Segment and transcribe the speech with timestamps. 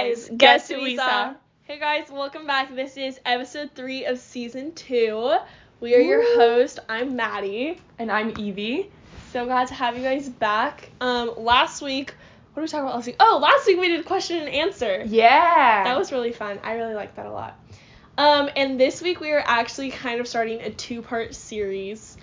[0.00, 1.34] guys, guess who we saw?
[1.64, 2.74] Hey guys, welcome back.
[2.74, 5.36] This is episode three of season two.
[5.78, 6.78] We are your host.
[6.88, 7.78] I'm Maddie.
[7.98, 8.90] And I'm Evie.
[9.32, 10.88] So glad to have you guys back.
[11.02, 12.14] Um, last week,
[12.54, 13.16] what did we talk about last week?
[13.20, 15.04] Oh, last week we did question and answer.
[15.06, 15.84] Yeah.
[15.84, 16.58] That was really fun.
[16.64, 17.60] I really liked that a lot.
[18.16, 22.16] Um, and this week we are actually kind of starting a two-part series.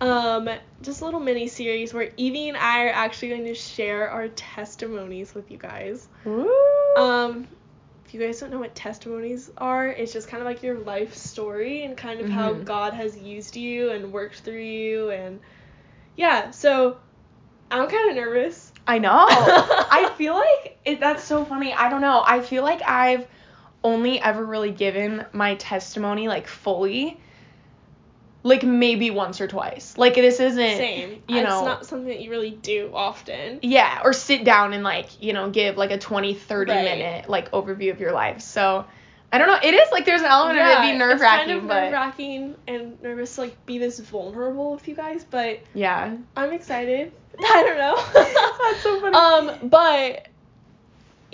[0.00, 0.48] Um,
[0.82, 4.28] just a little mini series where Evie and I are actually going to share our
[4.28, 6.08] testimonies with you guys.
[6.24, 6.50] Woo.
[6.96, 7.46] Um,
[8.04, 11.14] if you guys don't know what testimonies are, it's just kind of like your life
[11.14, 12.64] story and kind of how Mhm.
[12.64, 15.40] God has used you and worked through you and
[16.16, 16.50] yeah.
[16.50, 16.98] So
[17.70, 18.72] I'm kind of nervous.
[18.86, 19.26] I know.
[19.28, 21.72] I feel like it, that's so funny.
[21.72, 22.22] I don't know.
[22.24, 23.26] I feel like I've
[23.82, 27.20] only ever really given my testimony like fully
[28.44, 29.96] like maybe once or twice.
[29.98, 31.22] Like this isn't Same.
[31.26, 33.58] you know it's not something that you really do often.
[33.62, 36.84] yeah, or sit down and like, you know, give like a 20 30 Right.
[36.84, 38.40] minute like overview of your life.
[38.42, 38.84] So,
[39.32, 39.58] I don't know.
[39.62, 41.80] It is like there's an element of it being nerve it's kind wracking, of but
[41.84, 46.14] nerve wracking and nervous to like be this vulnerable with you guys, but yeah.
[46.36, 47.12] I'm excited.
[47.40, 47.96] I don't know.
[48.70, 49.16] That's so funny.
[49.60, 50.28] Um, but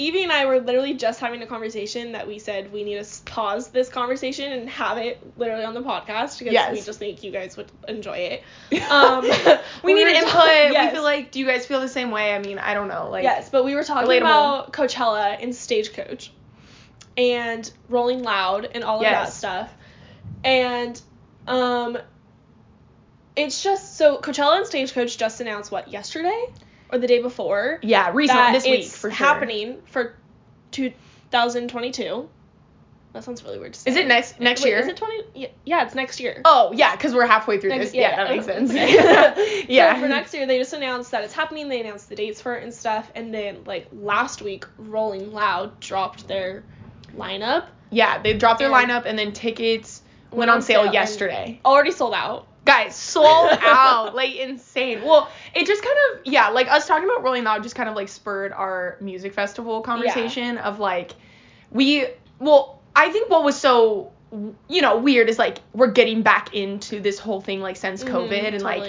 [0.01, 3.23] Evie and I were literally just having a conversation that we said we need to
[3.25, 6.73] pause this conversation and have it literally on the podcast because Yes.
[6.73, 8.43] we just think you guys would enjoy it.
[8.91, 9.23] Um,
[9.85, 10.31] we we need input.
[10.33, 12.35] talking- We feel like, do you guys feel the same way?
[12.35, 13.11] I mean, I don't know.
[13.11, 14.19] Like, yes, but we were talking relatable.
[14.21, 16.33] about Coachella and Stagecoach
[17.19, 19.71] and Rolling Loud and all of that stuff.
[20.45, 21.01] And
[21.47, 21.99] um
[23.37, 26.47] it's just so Coachella and Stagecoach just announced what yesterday
[26.93, 29.11] or the day before yeah, recently this week for sure.
[29.11, 30.15] happening for
[30.73, 32.29] 2022.
[33.13, 33.91] That sounds really weird to say.
[33.91, 34.79] Is it next next Wait, year?
[34.79, 35.25] Is it 20?
[35.35, 36.43] Yeah, yeah, it's next year.
[36.45, 37.95] Oh yeah, because we're halfway through Next- this.
[37.95, 38.67] Yeah, that yeah, makes okay.
[39.35, 39.65] sense.
[39.69, 39.95] yeah.
[39.95, 41.69] So for next year, they just announced that it's happening.
[41.69, 43.11] They announced the dates for it and stuff.
[43.17, 46.63] And then like last week, Rolling Loud dropped their
[47.17, 47.67] lineup.
[47.91, 51.61] yeah, they dropped their And- lineup and then tickets went on sale and yesterday.
[51.65, 52.47] Already sold out.
[52.65, 55.03] Guys, sold out, like insane.
[55.03, 57.97] Well, it just kind of yeah, like us talking about Rolling Loud just kind of
[57.97, 61.13] like spurred our music festival conversation of like
[61.71, 62.07] we
[62.39, 64.13] well, I think what was so
[64.69, 68.11] you know weird is like we're getting back into this whole thing like since Mhm,
[68.11, 68.83] COVID and like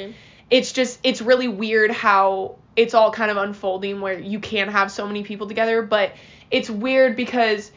[0.51, 4.91] it's just it's really weird how it's all kind of unfolding where you can have
[4.91, 6.13] so many people together but
[6.51, 7.71] it's weird because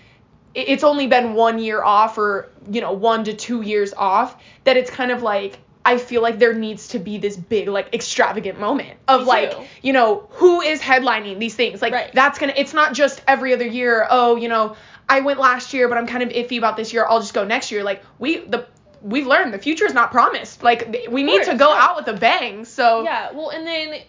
[0.54, 4.76] it's only been one year off or you know one to two years off that
[4.76, 8.58] it's kind of like i feel like there needs to be this big like extravagant
[8.58, 12.10] moment of like you know who is headlining these things like Right.
[12.14, 14.76] that's gonna it's not just every other year oh you know
[15.08, 17.44] i went last year but i'm kind of iffy about this year i'll just go
[17.44, 18.66] next year like we the
[19.02, 22.18] we've learned the future is not promised like we need to go out with a
[22.18, 23.32] bang so Yeah.
[23.32, 24.00] Well, and then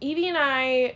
[0.00, 0.94] Evie and I.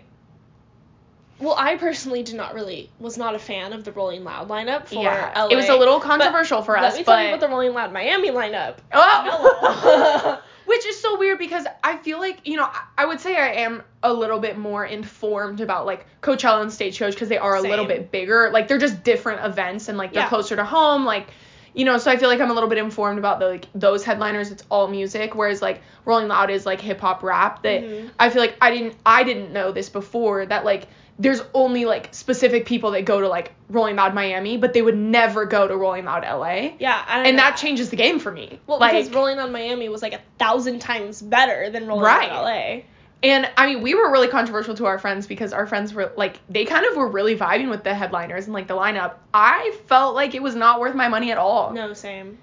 [1.41, 4.87] Well, I personally did not really was not a fan of the Rolling Loud lineup
[4.87, 5.49] for yeah LA.
[5.49, 6.93] it was a little controversial for us.
[6.93, 8.77] Let me but tell you about the Rolling Loud Miami lineup.
[8.93, 10.41] Oh.
[10.67, 13.83] Which is so weird because I feel like, you know, I- would say I am
[14.03, 17.85] a little bit more informed about like Coachella and Stagecoach because they are a little
[17.85, 18.51] bit bigger.
[18.51, 20.29] Like they're just different events and like they're Yeah.
[20.31, 21.05] closer to home.
[21.05, 21.29] Like,
[21.75, 24.05] you know, so I feel like I'm a little bit informed about the, like those
[24.05, 24.51] headliners.
[24.53, 27.63] It's all music, whereas like Rolling Loud is like hip hop rap.
[27.65, 28.11] That Mhm.
[28.19, 30.87] I feel like I didn't I didn't know this before that like
[31.19, 34.97] there's only like specific people that go to like Rolling Loud Miami, but they would
[34.97, 36.73] never go to Rolling Loud LA.
[36.79, 37.43] Yeah, And know.
[37.43, 38.59] that changes the game for me.
[38.67, 42.31] Well, like, because Rolling Loud Miami was like a thousand times better than Rolling Right.
[42.31, 42.83] on LA.
[43.23, 46.41] And I mean, we were really controversial to our friends because our friends were like,
[46.51, 49.15] they kind of were really vibing with the headliners and like the lineup.
[49.33, 51.73] I felt like it was not worth my money at all.
[51.73, 52.39] No, same.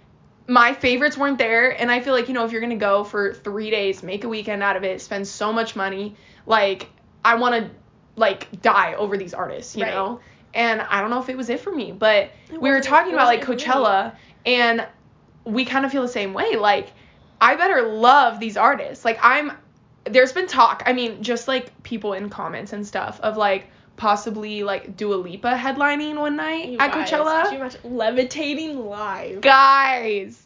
[0.47, 1.69] My favorites weren't there.
[1.69, 4.23] And I feel like, you know, if you're going to go for three days, make
[4.23, 6.15] a weekend out of it, spend so much money,
[6.47, 6.89] like,
[7.23, 7.69] I want to
[8.21, 9.93] like die over these artists, you Right.
[9.93, 10.21] know?
[10.53, 13.25] And I don't know if it was it for me, but we were talking about
[13.27, 13.73] like wasn't for me.
[13.83, 14.15] Coachella
[14.45, 14.87] and
[15.43, 16.55] we kind of feel the same way.
[16.55, 16.89] Like,
[17.41, 19.03] I better love these artists.
[19.03, 19.51] Like, I'm,
[20.05, 23.67] there's been talk, I mean, just like people in comments and stuff of like
[23.97, 27.73] possibly like Dua Lipa headlining one night You at guys, Coachella.
[27.83, 29.41] You levitating live?
[29.41, 30.45] Guys,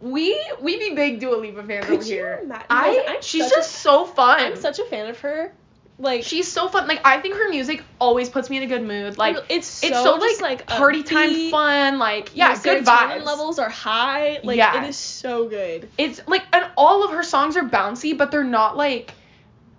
[0.00, 2.40] we we be big Dua Lipa fans Could over you here.
[2.42, 4.40] ima- I Guys, she's such a- just so fun.
[4.40, 5.52] I'm such a fan of her.
[6.00, 6.88] Like she's so fun.
[6.88, 9.18] Like I think her music always puts me in a good mood.
[9.18, 11.98] Like it's so, it's so like, like party time upbeat, fun.
[11.98, 13.24] Like yeah, your good vibes.
[13.24, 14.40] levels are high.
[14.42, 14.82] Like Yeah.
[14.82, 15.88] it is so good.
[15.98, 19.12] It's like and all of her songs are bouncy, but they're not like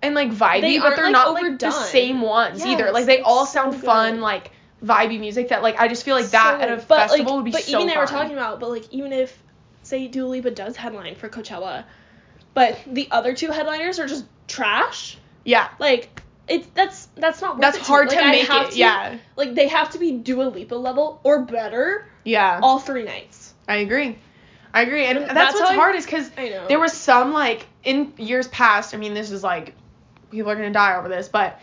[0.00, 2.92] and like vibey, They but they're like, not like the same ones either.
[2.92, 4.52] Like they all so sound fun, like
[4.84, 7.34] vibey music that like I just feel like that So at a but, festival like,
[7.36, 9.42] would be but so But even they were talking about, but like even if
[9.82, 11.84] say Dua Lipa does headline for Coachella,
[12.54, 15.18] but the other two headliners are just trash.
[15.44, 15.68] Yeah.
[15.78, 18.70] Like it's that's that's not worth That's it to hard Like, to make it.
[18.72, 19.18] to- Yeah.
[19.36, 22.60] Like they have to be Dua Lipa level or better Yeah.
[22.62, 23.54] all three nights.
[23.68, 24.18] I agree.
[24.74, 25.04] I agree.
[25.06, 28.48] And And that's, that's what's I- hard is because there was some like in years
[28.48, 28.94] past.
[28.94, 29.74] I mean, this is like
[30.30, 31.60] people are gonna die over this, but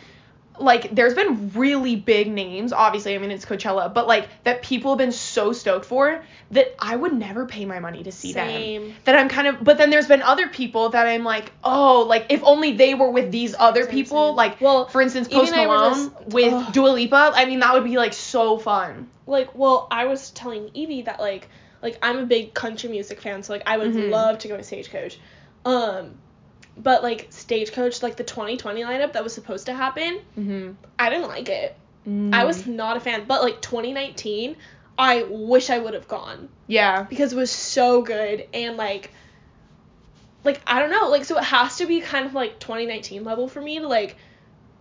[0.59, 2.73] like there's been really big names.
[2.73, 6.75] Obviously, I mean it's Coachella, but like that people have been so stoked for that
[6.79, 8.47] I would never pay my money to see them.
[8.47, 8.95] Same.
[9.05, 9.63] That I'm kind of.
[9.63, 13.09] But then there's been other people that I'm like, oh, like if only they were
[13.11, 14.27] with these other Same, people.
[14.29, 14.35] same.
[14.35, 16.73] Like Well, for instance, Post and I were Malone just- with ugh.
[16.73, 17.31] Dua Lipa.
[17.35, 19.09] I mean that would be like so fun.
[19.27, 21.47] like well i was telling evie that like
[21.83, 24.09] like i'm a big country music fan so like i would Mhm.
[24.09, 25.19] love to go to stagecoach
[25.65, 26.15] um
[26.81, 30.71] but like stagecoach like the 2020 lineup that was supposed to happen Mm-hmm.
[30.97, 31.75] i didn't like it
[32.33, 34.55] i was not a fan but like 2019
[34.97, 37.03] i wish i would have gone Yeah.
[37.03, 39.11] because it was so good and like
[40.43, 43.47] like i don't know like so it has to be kind of like 2019 level
[43.47, 44.15] for me to like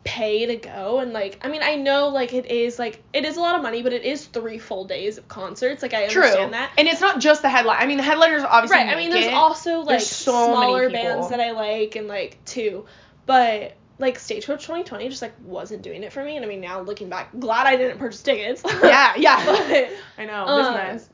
[0.04, 3.36] pay to go and like I mean I know like it is like it is
[3.36, 6.22] a lot of money but it is three full days of concerts like I True.
[6.22, 7.76] understand that And it's not just the headline.
[7.80, 8.78] I mean, the headliners obviously.
[8.78, 9.34] right I mean there's it.
[9.34, 12.86] also like so smaller bands that I like and like too
[13.26, 16.80] but like Stagecoach 2020 just like wasn't doing it for me and I mean now
[16.80, 19.44] looking back glad I didn't purchase tickets Yeah, yeah.
[19.66, 20.46] but I know.
[20.46, 21.08] Um, this mess.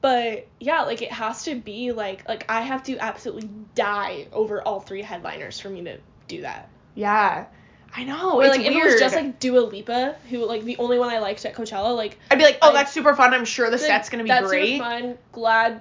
[0.00, 4.62] but yeah, like it has to be like like I have to absolutely die over
[4.62, 5.98] all three headliners for me to
[6.28, 6.70] do that.
[6.94, 7.46] Yeah.
[7.94, 8.36] I know.
[8.40, 8.76] Or it's like weird.
[8.76, 11.54] if it was just like Dua Lipa, who like the only one I liked at
[11.54, 13.34] Coachella, like I'd be like, oh, I- that's super fun.
[13.34, 14.74] I'm sure the like, set's gonna be that's great.
[14.76, 15.18] super fun.
[15.32, 15.80] Glad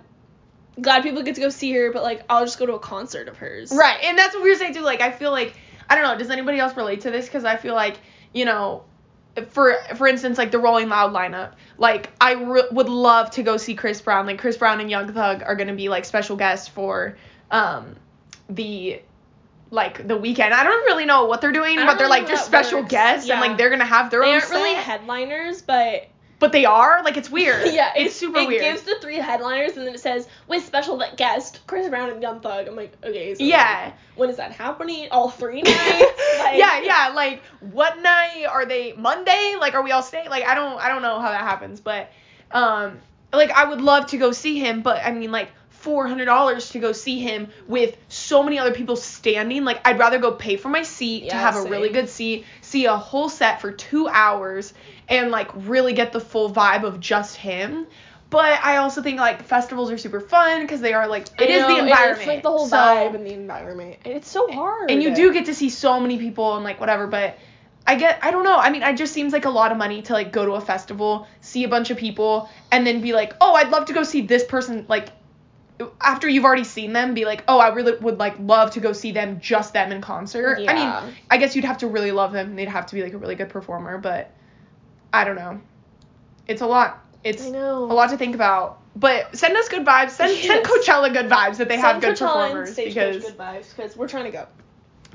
[0.81, 3.27] glad people get to go see her, but like I'll just go to a concert
[3.27, 3.71] of hers.
[3.71, 4.81] Right, and that's what we were saying too.
[4.81, 5.53] Like, I feel like
[5.89, 6.17] I don't know.
[6.17, 7.25] Does anybody else relate to this?
[7.25, 7.97] Because I feel like
[8.33, 8.83] you know,
[9.49, 11.53] for for instance, like the Rolling Loud lineup.
[11.77, 14.25] Like, I re- would love to go see Chris Brown.
[14.25, 17.17] Like, Chris Brown and Young Thug are gonna be like special guests for
[17.51, 17.95] um
[18.49, 19.01] the
[19.71, 20.53] like the weekend.
[20.53, 22.91] I don't really know what they're doing, but they're really like just special works.
[22.91, 26.07] guests and like they're gonna have their They own aren't really headliners, but
[26.39, 27.67] but they are like it's weird.
[27.73, 28.61] yeah, it's, super it weird.
[28.61, 32.39] gives the three headliners and then it says with special guest Chris Brown and Young
[32.39, 32.67] Thug.
[32.67, 33.91] I'm like, okay, so yeah.
[34.15, 35.09] when is that happening?
[35.11, 35.77] All three nights?
[36.39, 37.11] Like, yeah, yeah.
[37.13, 38.93] Like, what night are they?
[38.93, 39.55] Monday?
[39.59, 40.29] Like, are we all staying?
[40.29, 42.09] Like, I don't, I don't know how that happens, but,
[42.51, 42.99] um,
[43.33, 45.49] like, I would love to go see him, but I mean, like,
[45.79, 49.63] four hundred dollars to go see him with so many other people standing.
[49.63, 52.45] Like, I'd rather go pay for my seat to Yeah, have a really good seat,
[52.61, 54.73] see a whole set for two hours,
[55.07, 57.87] and like really get the full vibe of just him.
[58.29, 61.61] But I also think like festivals are super fun because they are like it is
[61.61, 62.19] know, the environment.
[62.19, 63.97] It's like the whole So- vibe and the environment.
[64.05, 64.91] And it's so hard.
[64.91, 67.37] and you do get to see so many people and like whatever but
[67.87, 70.01] i get i don't know i mean it just seems like a lot of money
[70.01, 73.33] to like go to a festival see a bunch of people and then be like
[73.41, 75.07] oh i'd love to go see this person like
[76.01, 78.91] after you've already seen them be like oh i really would like love to go
[78.93, 80.71] see them just them in concert Yeah.
[80.71, 80.73] i
[81.07, 83.17] mean i guess you'd have to really love them they'd have to be like a
[83.17, 84.31] really good performer but
[85.13, 85.61] i don't know
[86.47, 87.83] it's a lot it's I know.
[87.85, 91.57] a lot to think about but send us good vibes send send coachella good vibes
[91.57, 94.31] that they have Send good Coachella and performers because good vibes because we're trying to
[94.31, 94.47] go.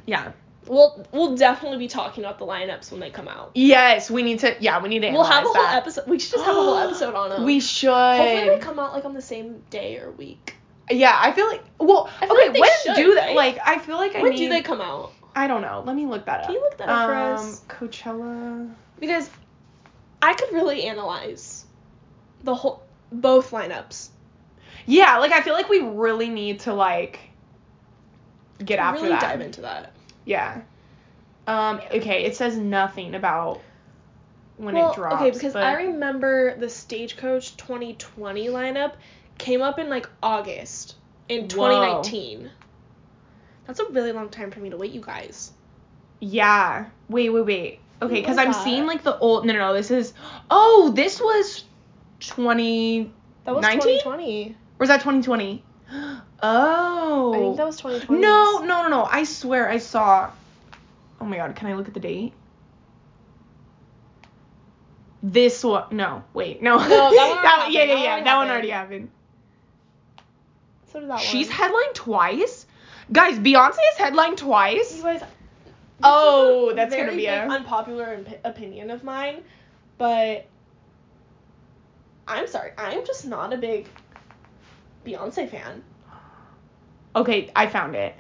[0.06, 0.32] yeah
[0.66, 3.50] We'll we'll definitely be talking about the lineups when they come out.
[3.55, 4.56] Yes, we need to.
[4.61, 5.11] Yeah, we need to.
[5.11, 6.06] We'll have a analyze whole episode.
[6.06, 7.44] We should just have a whole episode on them.
[7.44, 7.90] We should.
[7.90, 10.53] Hopefully they come out like on the same day or week.
[10.90, 11.62] Yeah, I feel like.
[11.78, 12.44] Well, feel okay.
[12.46, 13.26] like they when should, do that?
[13.28, 13.36] right?
[13.36, 14.38] Like, I feel like I when need.
[14.38, 15.12] do they come out?
[15.34, 15.82] I don't know.
[15.84, 16.46] Let me look that up.
[16.46, 17.62] Can you look that up for um, us?
[17.69, 18.72] Coachella.
[19.00, 19.28] Because
[20.22, 21.64] I could really analyze
[22.44, 24.09] the whole both lineups.
[24.87, 27.18] Yeah, like I feel like we really need to like
[28.64, 29.23] get after really that.
[29.23, 29.92] dive into that.
[30.25, 30.62] Yeah.
[31.47, 31.80] Um.
[31.92, 32.25] Okay.
[32.25, 33.61] It says nothing about
[34.56, 35.16] when well, it drops.
[35.16, 38.94] okay, because but- I remember the Stagecoach 2020 lineup
[39.38, 40.97] came up in like August
[41.29, 41.69] in Whoa.
[41.69, 42.50] 2019.
[43.67, 45.53] That's a really long time for me to wait, you guys.
[46.21, 46.87] Yeah.
[47.09, 47.31] Wait.
[47.31, 47.47] Wait.
[47.47, 47.81] Wait.
[48.03, 48.64] Okay, because I'm that?
[48.64, 49.47] seeing like the old.
[49.47, 49.73] No, no, no.
[49.75, 50.12] This is.
[50.50, 51.64] Oh, this was.
[52.21, 53.12] 20
[53.45, 53.81] That was 19?
[53.81, 54.50] 2020.
[54.50, 55.64] Or was that 2020?
[56.47, 57.33] Oh.
[57.33, 58.21] I think that was 2020.
[58.21, 59.05] No, no, no, no.
[59.05, 60.31] I swear I saw.
[61.19, 62.35] Oh my god, can I look at the date?
[65.23, 65.85] This one.
[65.97, 66.76] No, wait, no.
[66.76, 67.95] No, that one already yeah, happened, yeah, that yeah.
[67.95, 68.50] That already one happened.
[68.50, 69.11] already happened.
[70.94, 71.56] So did that She's one.
[71.56, 72.66] headlined twice?
[73.10, 74.96] Guys, Beyonce is headlined twice?
[74.96, 75.22] You guys.
[76.04, 79.42] Oh, that's gonna be an unpopular imp- opinion of mine,
[79.98, 80.46] but
[82.28, 83.88] I'm sorry, I'm just not a big
[85.04, 85.82] Beyonce fan.
[87.16, 88.14] Okay, I found it.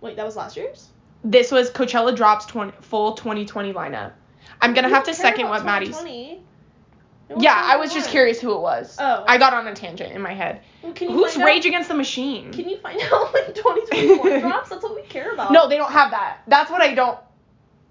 [0.00, 0.88] Wait, that was last year's.
[1.22, 4.12] This was Coachella drops 20, full 2020 lineup.
[4.60, 5.96] I'm gonna have to second what Maddie's.
[7.34, 7.44] 2020.
[7.44, 8.96] Yeah, I was just curious who it was.
[8.98, 9.24] Oh.
[9.26, 10.60] I got on a tangent in my head.
[10.82, 12.52] Well, Who's Rage out, Against the Machine?
[12.52, 14.70] Can you find out when 2024 drops?
[14.70, 15.52] That's what we care about.
[15.52, 16.42] No, they don't have that.
[16.48, 17.18] That's what I don't.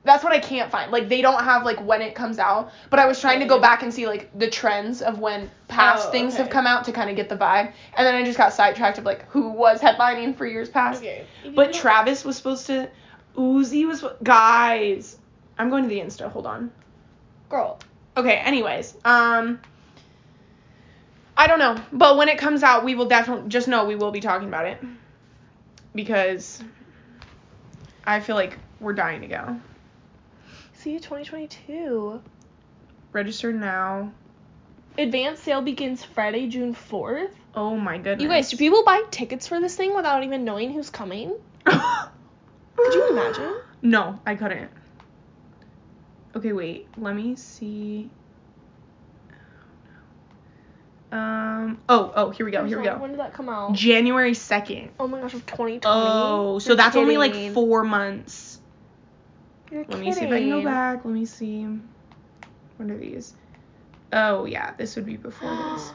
[0.04, 0.92] That's what I can't find.
[0.92, 2.72] Like they don't have like when it comes out.
[2.90, 6.08] But I was trying to go back and see like the trends of when past
[6.08, 7.74] Oh, things have come out to kind of get the vibe.
[7.96, 11.02] And then I just got sidetracked of like who was headlining for years past.
[11.02, 11.26] Okay.
[11.54, 12.90] But Travis was supposed to.
[13.36, 15.18] Uzi was guys.
[15.58, 16.30] I'm going to the Insta.
[16.32, 16.72] Hold on.
[17.50, 17.80] girl.
[18.20, 18.36] Okay.
[18.36, 19.60] Anyways, um.
[21.38, 24.12] I don't know, but when it comes out, we will definitely just know we will
[24.12, 24.84] be talking about it
[25.96, 26.62] because
[28.04, 29.58] I feel like we're dying to go.
[30.74, 32.22] See you 2022.
[33.14, 34.12] Register now.
[34.98, 37.32] Advanced sale begins Friday, June 4th.
[37.56, 38.22] Oh my goodness.
[38.22, 41.34] You guys, do people buy tickets for this thing without even knowing who's coming?
[41.66, 43.56] Could you imagine?
[43.82, 44.70] No, I couldn't.
[46.36, 46.88] Okay, wait.
[46.98, 48.10] Let me see.
[51.12, 51.80] Um.
[51.90, 52.12] Oh.
[52.16, 52.30] Oh.
[52.30, 52.66] Here we go.
[52.66, 52.98] Here we go.
[52.98, 53.74] When did that come out?
[53.74, 54.92] January second.
[55.00, 55.82] Oh my gosh, of 2020.
[55.86, 58.60] Oh, so You're that's only like four months.
[59.72, 61.06] You're Let me see if I can go back.
[61.06, 61.64] Let me see.
[62.78, 63.34] When are these?
[64.14, 65.92] Oh yeah, this would be before this.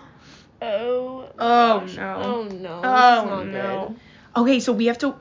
[0.62, 1.28] Oh.
[1.38, 1.96] Oh, gosh.
[1.96, 2.20] no.
[2.22, 2.80] Oh no.
[2.82, 3.96] Oh no.
[4.36, 5.14] Okay, so we have to.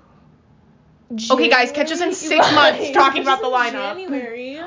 [1.10, 1.32] Good.
[1.32, 3.96] Okay, guys, catch us in six months talking about the lineup.
[3.96, 4.58] January.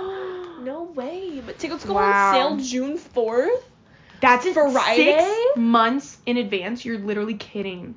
[0.96, 1.40] Way.
[1.44, 2.38] But tickets go Wow.
[2.50, 3.62] on sale June 4th.
[4.20, 5.18] That's Friday?
[5.18, 6.84] six months in advance.
[6.84, 7.94] You're literally kidding.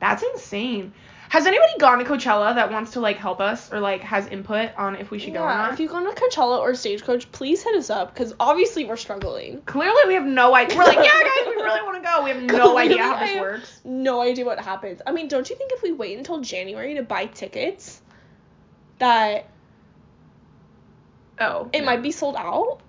[0.00, 0.92] That's insane.
[1.28, 4.70] Has anybody gone to Coachella that wants to like help us or like has input
[4.76, 5.72] on if we should go or Yeah, not?
[5.74, 9.62] if you've gone to Coachella or Stagecoach, please hit us up because obviously we're struggling.
[9.62, 10.76] Clearly, we have no idea.
[10.76, 12.24] We're like, yeah, guys, we really want to go.
[12.24, 13.80] We have no idea how this works.
[13.84, 15.00] No idea what happens.
[15.06, 18.00] I mean, don't you think if we wait until January to buy tickets,
[18.98, 19.46] that
[21.40, 21.86] Oh, it no.
[21.86, 22.80] might be sold out?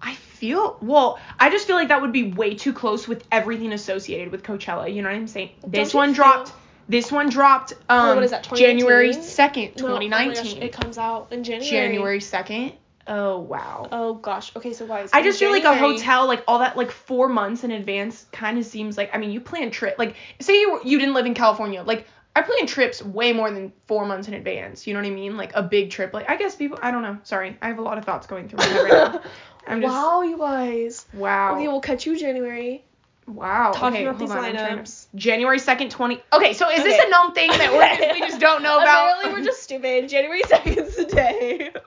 [0.00, 1.20] I feel well.
[1.38, 4.92] I just feel like that would be way too close with everything associated with Coachella.
[4.92, 5.50] You know what I'm saying?
[5.66, 6.52] This one feel- dropped.
[6.88, 7.74] This one dropped.
[7.88, 9.22] Um, Wait, what is that, January 2019?
[9.22, 10.62] second, No, oh gosh, 2019.
[10.62, 11.70] it comes out in January.
[11.70, 12.72] January second.
[13.06, 13.88] Oh wow.
[13.90, 14.54] Oh gosh.
[14.56, 17.28] Okay, so why is I just feel like a hotel, like all that, like four
[17.28, 19.10] months in advance, kind of seems like.
[19.14, 22.42] I mean, you plan trip, like say you you didn't live in California, like I
[22.42, 24.86] plan trips way more than four months in advance.
[24.86, 25.36] You know what I mean?
[25.36, 26.14] Like a big trip.
[26.14, 26.78] Like I guess people.
[26.82, 27.18] I don't know.
[27.24, 29.20] Sorry, I have a lot of thoughts going through my head right now.
[29.66, 31.06] I'm just wow, you guys.
[31.14, 31.54] wow.
[31.54, 32.84] Okay, we'll catch you January.
[33.28, 33.70] wow.
[33.72, 35.06] talking okay, about these on, I'm to- lineups.
[35.14, 36.20] January second, twenty.
[36.32, 39.18] Okay, so is this a known thing that we're, we just don't know about?
[39.18, 40.08] Apparently, we're just stupid.
[40.08, 41.70] January 2nd's the day.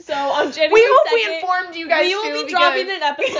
[0.00, 2.96] So on January We hope 2nd, we informed you guys we will be dropping because-
[2.98, 3.38] an episode.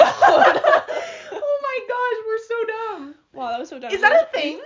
[1.33, 3.15] oh my gosh, we're so dumb.
[3.35, 3.93] wow, that was so dumb.
[3.93, 4.63] Is that a thing?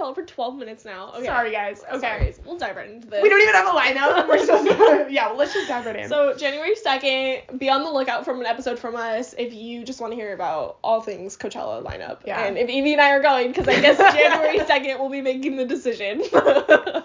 [0.00, 1.12] We've talked about Coachella for 12 minutes now.
[1.14, 1.26] Okay.
[1.26, 1.82] Sorry guys.
[1.92, 2.00] Okay.
[2.00, 2.34] Sorry.
[2.44, 3.22] We'll dive right into this.
[3.22, 4.28] We don't even have a lineup.
[4.28, 5.28] We're so yeah.
[5.28, 6.08] Well, let's just dive right in.
[6.08, 10.00] So January 2nd, be on the lookout for an episode from us if you just
[10.00, 12.18] want to hear about all things Coachella lineup.
[12.26, 12.44] Yeah.
[12.44, 15.56] And if Evie and I are going, because I guess January 2nd we'll be making
[15.56, 16.22] the decision.
[16.30, 17.02] so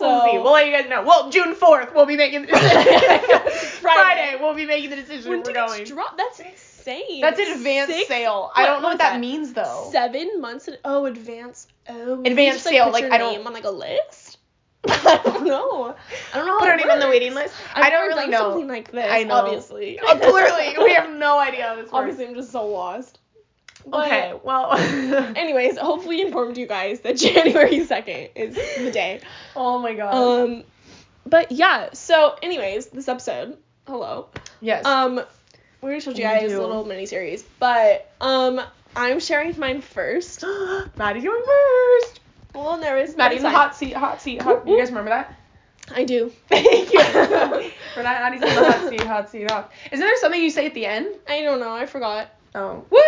[0.00, 0.38] we'll see.
[0.38, 1.02] We'll let you guys know.
[1.02, 3.80] Well, June fourth, we'll be making the decision.
[3.80, 5.30] Friday, we'll be making the decision.
[5.30, 5.84] when we're going.
[5.84, 6.40] drop, that's
[6.86, 7.20] insane.
[7.20, 8.50] That's an advanced Six- sale.
[8.54, 9.88] I don't know what is that, means though.
[9.92, 10.68] Seven months.
[10.68, 11.66] In, oh, advance.
[11.88, 14.38] Oh, Advance sale, like, your I don't- name on like a list.
[14.86, 15.94] I don't know.
[16.34, 16.52] I don't know.
[16.52, 17.54] How Put it our name on the waiting list.
[17.74, 18.50] I've I don't really know.
[18.50, 19.06] Something like this.
[19.08, 19.34] I know.
[19.36, 19.98] Obviously.
[20.02, 21.94] Oh, clearly, we have no idea how this works.
[21.94, 23.18] Obviously, I'm just so lost.
[23.86, 24.34] But Okay.
[24.42, 24.74] Well.
[25.36, 29.20] Anyways, hopefully informed you guys that January 2nd is the day.
[29.56, 30.14] oh my god.
[30.14, 30.64] Um
[31.26, 34.28] but yeah, so anyways, this episode, hello.
[34.60, 34.84] yes.
[34.84, 35.22] Um
[35.84, 38.60] we already told you guys a little mini series, but um
[38.96, 40.42] I'm sharing mine first.
[40.96, 42.20] Maddie's going first.
[42.54, 43.16] I'm a little nervous.
[43.16, 43.94] Maddie in the hot seat.
[43.94, 44.40] Hot seat.
[44.40, 44.66] Hot.
[44.66, 45.38] You guys remember that?
[45.94, 46.32] I do.
[46.48, 47.00] Thank you.
[47.94, 49.00] For that, Maddie's in the hot seat.
[49.02, 49.50] Hot seat.
[49.50, 49.70] Hot.
[49.92, 51.08] Isn't there something you say at the end?
[51.28, 52.30] I don't know, I forgot.
[52.54, 52.84] Oh.
[52.88, 52.98] Woo!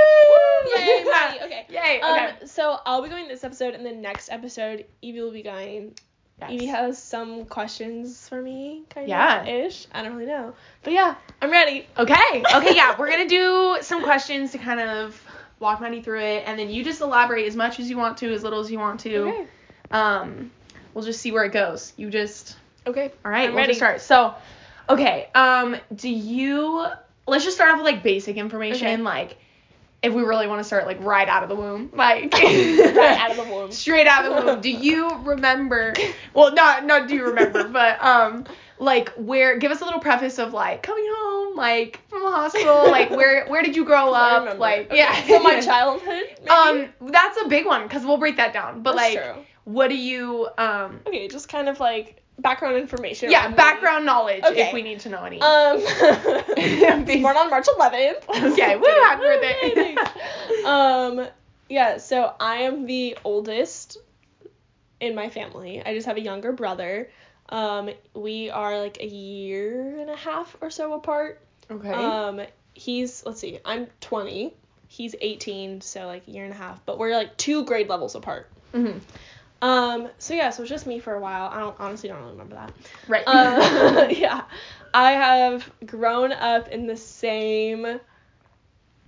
[0.76, 1.38] Yay, Maddie.
[1.44, 1.66] Okay.
[1.70, 2.00] Yay.
[2.02, 2.26] Okay.
[2.42, 5.94] Um so I'll be going this episode and the next episode Evie will be going
[6.38, 6.50] Yes.
[6.50, 9.40] Evie has some questions for me, kind Yeah.
[9.42, 9.86] of ish.
[9.92, 10.54] I don't really know.
[10.82, 11.86] But yeah, I'm ready.
[11.96, 12.44] Okay.
[12.54, 12.74] Okay.
[12.76, 15.18] Yeah, we're gonna do some questions to kind of
[15.60, 18.30] walk Maddie through it, and then you just elaborate as much as you want to,
[18.32, 19.16] as little as you want to.
[19.28, 19.46] Okay.
[19.90, 20.50] Um,
[20.92, 21.94] we'll just see where it goes.
[21.96, 22.56] You just.
[22.86, 23.10] Okay.
[23.24, 23.44] All right.
[23.48, 23.68] I'm we'll ready.
[23.68, 24.02] just start.
[24.02, 24.34] So,
[24.90, 25.30] okay.
[25.34, 26.84] Um, do you?
[27.26, 28.96] Let's just start off with like basic information, Okay.
[29.02, 29.38] like.
[30.02, 33.30] If we really want to start like right out of the womb, like Right out
[33.32, 33.72] of the womb.
[33.72, 34.60] straight out of the womb.
[34.60, 35.94] Do you remember?
[36.34, 38.44] Well, not not do you remember, but um,
[38.78, 39.56] like where?
[39.58, 43.46] Give us a little preface of like coming home, like from the hospital, like where
[43.46, 44.58] where did you grow up?
[44.58, 45.26] Like Okay, yeah.
[45.26, 46.24] So my childhood.
[46.40, 46.48] Maybe?
[46.50, 48.82] Um, that's a big one because we'll break that down.
[48.82, 49.42] But That's like, true.
[49.64, 51.00] what do you um?
[51.06, 53.30] Okay, just kind of like background information.
[53.30, 54.68] Yeah, background knowledge Okay.
[54.68, 55.40] if we need to know any.
[55.40, 55.78] Um,
[57.22, 58.52] born on March 11th.
[58.52, 59.96] Okay, woo, happy birthday.
[60.64, 61.26] Um,
[61.68, 63.98] yeah, so I am the oldest
[65.00, 65.82] in my family.
[65.84, 67.10] I just have a younger brother.
[67.48, 71.40] Um, we are like a year and a half or so apart.
[71.70, 71.92] Okay.
[71.92, 72.40] Um,
[72.74, 74.54] he's let's see, I'm 20.
[74.88, 78.14] He's 18, so like a year and a half, but we're like two grade levels
[78.14, 78.48] apart.
[78.72, 78.98] mm-hmm.
[79.62, 81.48] Um, so yeah, so it's just me for a while.
[81.48, 82.72] I don't honestly don't really remember that.
[83.08, 83.24] Right.
[83.26, 84.42] Uh, yeah,
[84.92, 88.00] I have grown up in the same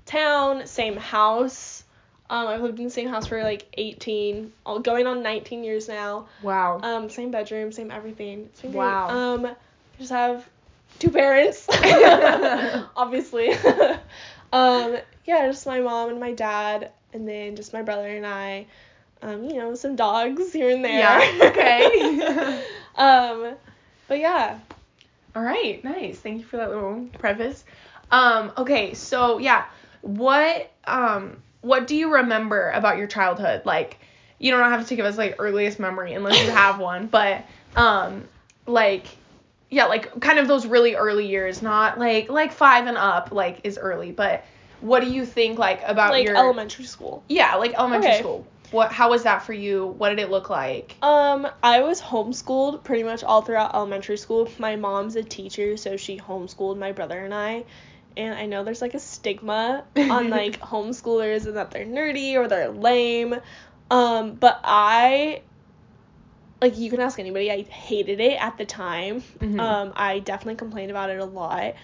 [0.07, 1.85] town, same house.
[2.31, 5.89] Um, I've lived in the same house for like 18, all going on 19 years
[5.89, 6.29] now.
[6.43, 6.81] wow.
[6.83, 8.51] Um, same bedroom, same everything.
[8.61, 8.75] Great.
[8.75, 9.09] Wow.
[9.09, 9.55] Um, I
[9.99, 10.47] just have
[10.99, 11.67] two parents,
[12.97, 13.53] obviously.
[14.53, 18.67] um, yeah, just my mom and my dad, and then just my brother and I.
[19.23, 21.21] Um, you know, some dogs here and there.
[21.21, 22.63] Yeah, okay.
[22.97, 23.55] um,
[24.07, 24.59] but yeah.
[25.35, 26.19] All right, nice.
[26.19, 27.65] Thank you for that little preface.
[28.11, 29.65] Um, okay, so yeah,
[30.03, 33.63] what um what do you remember about your childhood?
[33.65, 33.99] Like,
[34.39, 37.45] you don't have to give us like earliest memory unless you have one, but
[37.77, 38.25] um
[38.67, 39.07] like
[39.71, 43.61] yeah, like kind of those really early years, not like like 5 and up like
[43.65, 44.45] is early, but
[44.81, 47.23] what do you think like about like your elementary school.
[47.29, 48.21] Yeah, like elementary Okay.
[48.21, 48.47] school.
[48.71, 49.87] What how was that for you?
[49.87, 50.97] What did it look like?
[51.03, 54.51] Um, I was homeschooled pretty much all throughout elementary school.
[54.59, 57.65] My mom's a teacher, so she homeschooled my brother and I.
[58.17, 62.49] And I know there's like a stigma on like homeschoolers and that they're nerdy or
[62.49, 63.37] they're lame.
[63.91, 65.43] Um, but I
[66.61, 69.23] like you can ask anybody, I hated it at the time.
[69.39, 69.61] Mhm.
[69.61, 71.75] Um, I definitely complained about it a lot.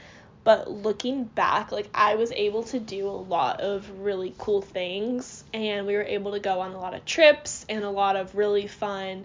[0.45, 5.43] But looking back, like I was able to do a lot of really cool things
[5.55, 8.35] and we were able to go on a lot of trips and a lot of
[8.35, 9.25] really fun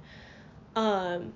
[0.75, 1.33] um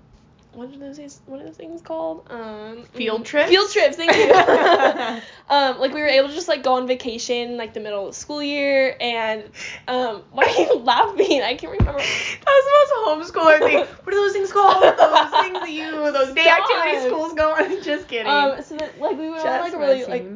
[0.54, 2.26] what are those things what are those things called?
[2.30, 3.48] Um Field mm, trips?
[3.50, 4.32] Field trips, thank you.
[5.54, 8.14] um like we were able to just like go on vacation like the middle of
[8.14, 9.44] the school year and
[9.88, 11.42] um why are you laughing?
[11.42, 11.98] I can't remember.
[12.00, 13.78] That was the most homeschooler thing.
[13.78, 14.82] What are those things called?
[14.82, 16.70] Those things that you, those day Stop.
[16.70, 17.82] activity schools go on.
[17.82, 18.26] Just kidding.
[18.32, 20.26] Um so then like we went on like a really like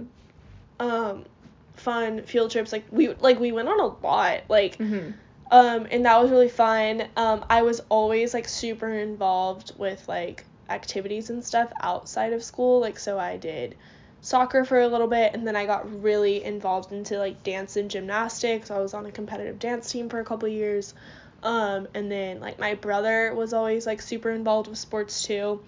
[0.81, 1.25] um
[1.77, 5.15] fun field trips like we like we went on a lot like Mhm.
[5.51, 7.03] Um and that was really fun.
[7.17, 12.81] Um i was always like super involved with like activities and stuff outside of school
[12.81, 13.75] like so i did
[14.21, 17.91] soccer for a little bit and then i got really involved into like dance and
[17.91, 18.71] gymnastics.
[18.71, 20.95] I was on a competitive dance team for a couple years.
[21.43, 25.61] Um and then like my brother was always like super involved with sports too.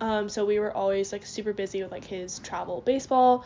[0.00, 3.44] Um so we were always like super busy with like his travel baseball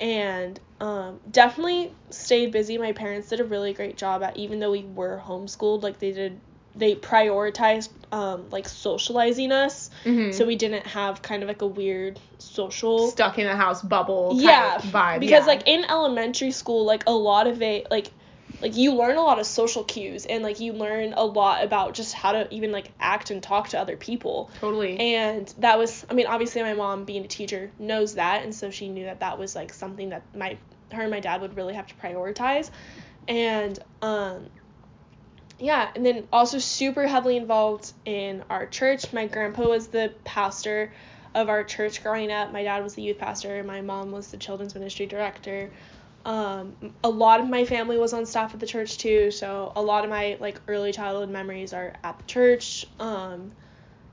[0.00, 2.78] and um, definitely stayed busy.
[2.78, 6.12] My parents did a really great job at even though we were homeschooled, like they
[6.12, 6.40] did
[6.76, 9.90] they prioritized um, like socializing us.
[10.04, 10.34] Mhm.
[10.34, 14.36] So we didn't have kind of like a weird social stuck in the house bubble
[14.36, 15.20] type yeah vibe.
[15.20, 15.46] because yeah.
[15.46, 18.10] like in elementary school like a lot of it like
[18.62, 21.94] like you learn a lot of social cues and like you learn a lot about
[21.94, 24.50] just how to even like act and talk to other people.
[24.60, 24.98] Totally.
[24.98, 28.70] and that was i mean obviously my mom being a teacher knows that and so
[28.70, 30.56] she knew that that was like something that my
[30.92, 32.70] her and my dad would really have to prioritize.
[33.28, 34.48] And um
[35.58, 39.12] yeah and then also super heavily involved in our church.
[39.12, 40.92] My grandpa was the pastor
[41.34, 42.52] of our church growing up.
[42.52, 43.62] My dad was the youth pastor.
[43.62, 45.70] My mom was the children's ministry director
[46.26, 49.82] um, a lot of my family was on staff at the church too so a
[49.82, 53.52] lot of my like early childhood memories are at the church um,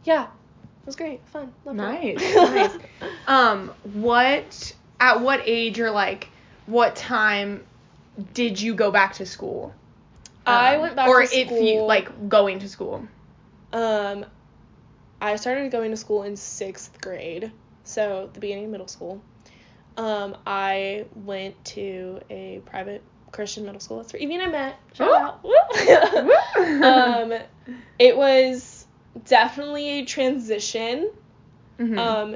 [0.06, 1.92] yeah it was great fun loved it.
[2.02, 2.78] Nice, nice.
[3.28, 6.30] um, what at what age or like
[6.68, 7.66] what time
[8.34, 9.74] did you go back to school?
[10.48, 13.08] I Um, went back or to if you like going to school.
[13.74, 14.26] Um,
[15.22, 17.52] I started going to school in sixth grade,
[17.84, 19.22] so the beginning of middle school.
[19.98, 23.98] Um, I went to a private Christian middle school.
[23.98, 24.80] That's where Evie and I met.
[24.94, 25.16] Shout Ooh.
[25.16, 26.30] out.
[26.84, 27.34] Um,
[28.00, 28.86] it was
[29.26, 31.10] definitely a transition.
[31.80, 31.98] Mhm.
[31.98, 32.36] Um,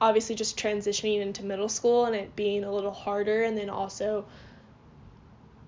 [0.00, 4.26] obviously just transitioning into middle school and it being a little harder, and then also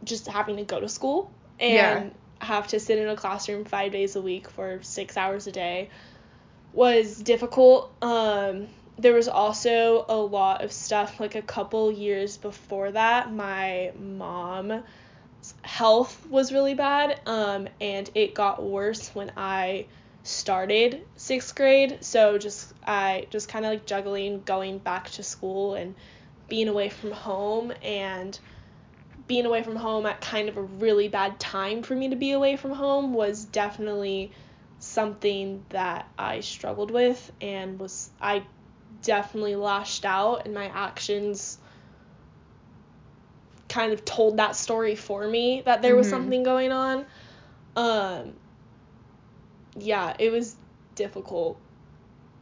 [0.04, 1.74] just having to go to school and
[2.06, 2.10] Yeah.
[2.46, 5.90] have to sit in a classroom five days a week for six hours a day
[6.72, 7.92] was difficult.
[8.02, 8.68] Um,
[8.98, 13.32] there was also a lot of stuff like a couple years before that.
[13.32, 14.82] My mom's
[15.62, 19.86] health was really bad, um, and it got worse when I
[20.24, 21.98] started sixth grade.
[22.00, 25.94] So just I just kind of like juggling going back to school and
[26.48, 28.38] being away from home and
[29.28, 32.32] being away from home at kind of a really bad time for me to be
[32.32, 34.32] away from home was definitely
[34.78, 38.44] something that I struggled with and was I
[39.02, 41.58] definitely lashed out and my actions
[43.68, 46.10] kind of told that story for me that there was Mhm.
[46.10, 47.04] something going on.
[47.76, 48.34] Um
[49.76, 50.56] yeah, it was
[50.94, 51.60] difficult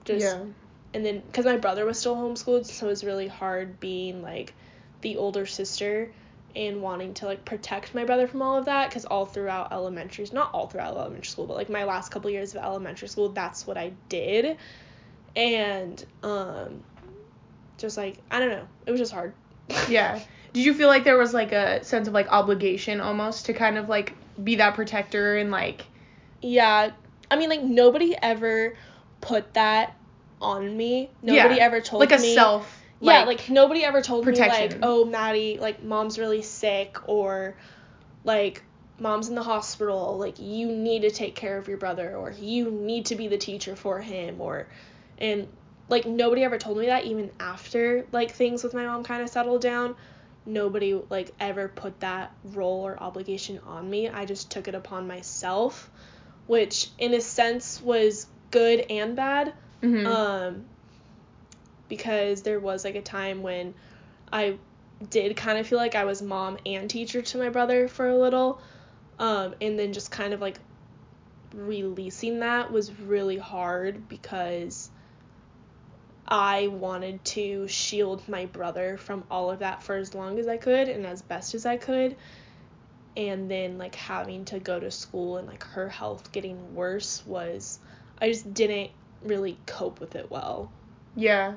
[0.04, 0.44] Just yeah.
[0.94, 4.54] and then because my brother was still homeschooled, so it was really hard being like
[5.02, 6.10] the older sister
[6.54, 10.26] and wanting to like protect my brother from all of that because all throughout elementary
[10.32, 13.66] not all throughout elementary school but like my last couple years of elementary school that's
[13.66, 14.56] what i did
[15.36, 16.82] and um
[17.78, 18.66] just like i don't know.
[18.86, 19.32] It was just hard.
[19.88, 20.20] Yeah.
[20.52, 23.76] Did you feel like there was like a sense of like obligation almost to kind
[23.76, 25.84] of like be that protector and like
[26.40, 26.92] yeah.
[27.30, 28.74] I mean like nobody ever
[29.20, 29.94] put that
[30.40, 31.10] on me.
[31.22, 34.78] Nobody Yeah, ever told like a me self yeah, like nobody ever told me like,
[34.82, 37.54] oh, Maddie, like mom's really sick or
[38.24, 38.62] like
[38.98, 42.70] mom's in the hospital, like you need to take care of your brother or you
[42.70, 44.66] need to be the teacher for him or
[45.18, 45.48] and
[45.88, 49.28] like nobody ever told me that even after like things with my mom kind of
[49.28, 49.94] settled down.
[50.44, 54.08] Nobody like ever put that role or obligation on me.
[54.08, 55.90] I just took it upon myself,
[56.46, 59.52] which in a sense was good and bad.
[59.82, 60.06] Mhm.
[60.06, 60.64] Um,
[61.88, 63.74] because there was like a time when
[64.32, 64.58] I
[65.10, 68.16] did kind of feel like I was mom and teacher to my brother for a
[68.16, 68.60] little.
[69.18, 70.58] Um, and then just kind of like
[71.54, 74.90] releasing that was really hard because
[76.28, 80.56] I wanted to shield my brother from all of that for as long as I
[80.56, 82.16] could and as best as I could.
[83.16, 87.78] And then like having to go to school and like her health getting worse was
[88.18, 88.90] I just didn't
[89.22, 90.72] really cope with it well.
[91.14, 91.54] yeah.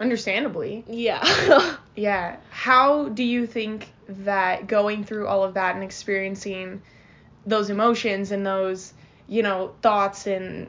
[0.00, 0.84] Understandably.
[0.88, 1.76] Yeah.
[1.96, 2.38] Yeah.
[2.50, 6.82] How do you think that going through all of that and experiencing
[7.46, 8.92] those emotions and those,
[9.28, 10.68] you know, thoughts and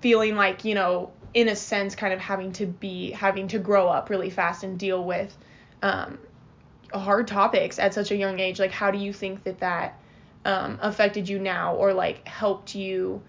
[0.00, 3.88] feeling like, you know, in a sense kind of having to be having to grow
[3.88, 5.36] up really fast and deal with
[5.82, 6.18] um
[6.94, 10.00] hard topics at such a young age, like how do you think that that
[10.46, 13.22] um affected you now or like helped you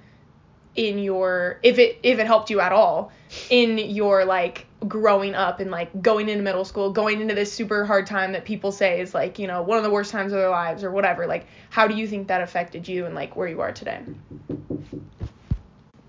[0.76, 3.12] in your if it if it helped you at all
[3.50, 7.84] in your like growing up and like going into middle school going into this super
[7.84, 10.39] hard time that people say is like you know one of the worst times of
[10.39, 11.28] their lives or whatever.
[11.28, 14.00] Like how do you think that affected you and like where you are today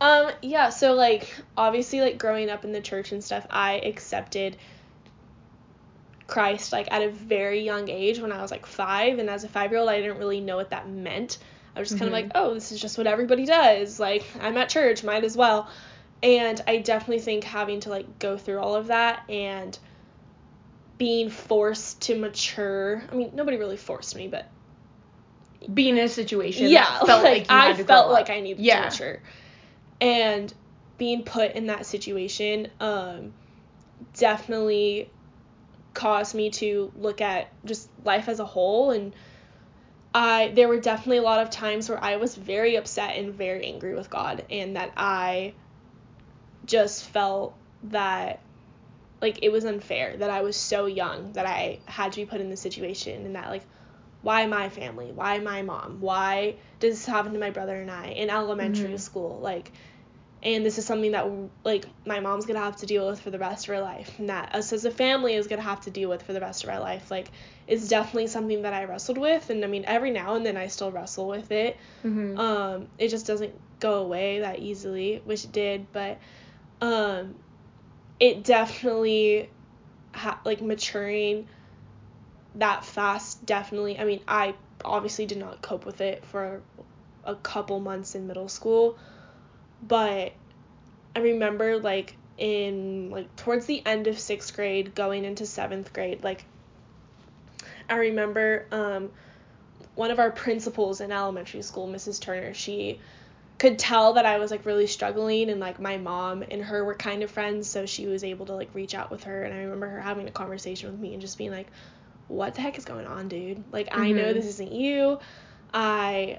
[0.00, 4.56] Um, yeah, so like obviously like growing up in the church and stuff, I accepted
[6.26, 9.48] Christ like at a very young age when I was like 5 and as a
[9.48, 11.38] 5-year-old I didn't really know what that meant.
[11.74, 14.00] I was just kind of like, "Oh, this is just what everybody does.
[14.00, 15.68] Like I'm at church, might as well."
[16.22, 19.78] And I definitely think having to like go through all of that and
[20.98, 23.02] being forced to mature.
[23.10, 24.46] I mean, nobody really forced me, but
[25.72, 28.30] being in a situation yeah, that felt like, you I to felt like.
[28.30, 28.80] I needed Yeah.
[28.80, 29.20] to mature,
[30.00, 30.52] and
[30.96, 33.32] being put in that situation um,
[34.14, 35.10] definitely
[35.94, 38.90] caused me to look at just life as a whole.
[38.90, 39.14] And
[40.14, 43.64] I there were definitely a lot of times where I was very upset and very
[43.66, 45.54] angry with God and that I
[46.66, 48.40] just felt that
[49.20, 52.40] like it was unfair that I was so young that I had to be put
[52.40, 53.64] in this situation and that like
[54.20, 55.12] why my family?
[55.12, 56.00] Why my mom?
[56.00, 59.00] Why does this happen to my brother and I in elementary Mhm.
[59.00, 59.38] school?
[59.40, 59.72] Like
[60.42, 61.26] and this is something that
[61.64, 64.18] like my mom's gonna have to deal with for the rest of her life.
[64.18, 66.62] And that us as a family is gonna have to deal with for the rest
[66.64, 67.10] of our life.
[67.10, 67.30] Like
[67.66, 69.50] it's definitely something that i wrestled with.
[69.50, 71.76] And i mean every now and then i still wrestle with it.
[72.04, 72.38] Mhm.
[72.38, 75.86] um it just doesn't go away that easily which it did.
[75.92, 76.18] But
[76.80, 77.34] um
[78.20, 79.48] it definitely
[80.14, 81.46] ha- like maturing
[82.54, 86.62] that fast definitely i mean i obviously did not cope with it for
[87.24, 88.96] a couple months in middle school
[89.82, 90.32] but
[91.14, 96.22] i remember like in like towards the end of sixth grade going into seventh grade
[96.22, 96.44] like
[97.88, 99.10] i remember um
[99.94, 103.00] one of our principals in elementary school mrs turner she
[103.58, 106.94] could tell that i was like really struggling and like my mom and her were
[106.94, 109.58] kind of friends so she was able to like reach out with her and i
[109.58, 111.66] remember her having a conversation with me and just being like
[112.28, 114.34] what the heck is going on dude like i know Mhm.
[114.34, 115.18] this isn't you
[115.74, 116.38] i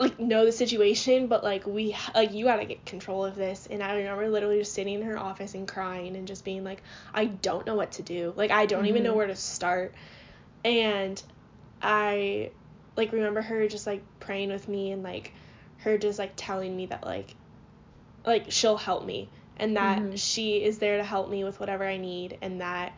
[0.00, 3.82] like know the situation but like we like you gotta get control of this and
[3.82, 6.82] i remember literally just sitting in her office and crying and just being like
[7.12, 9.16] i don't know what to do like i don't even know Mhm.
[9.16, 9.94] where to start
[10.64, 11.22] and
[11.82, 12.50] i
[12.96, 15.34] like remember her just like praying with me and like
[15.78, 17.34] her just like telling me that like
[18.24, 20.18] like she'll help me and that Mhm.
[20.18, 22.94] she is there to help me with whatever i need and that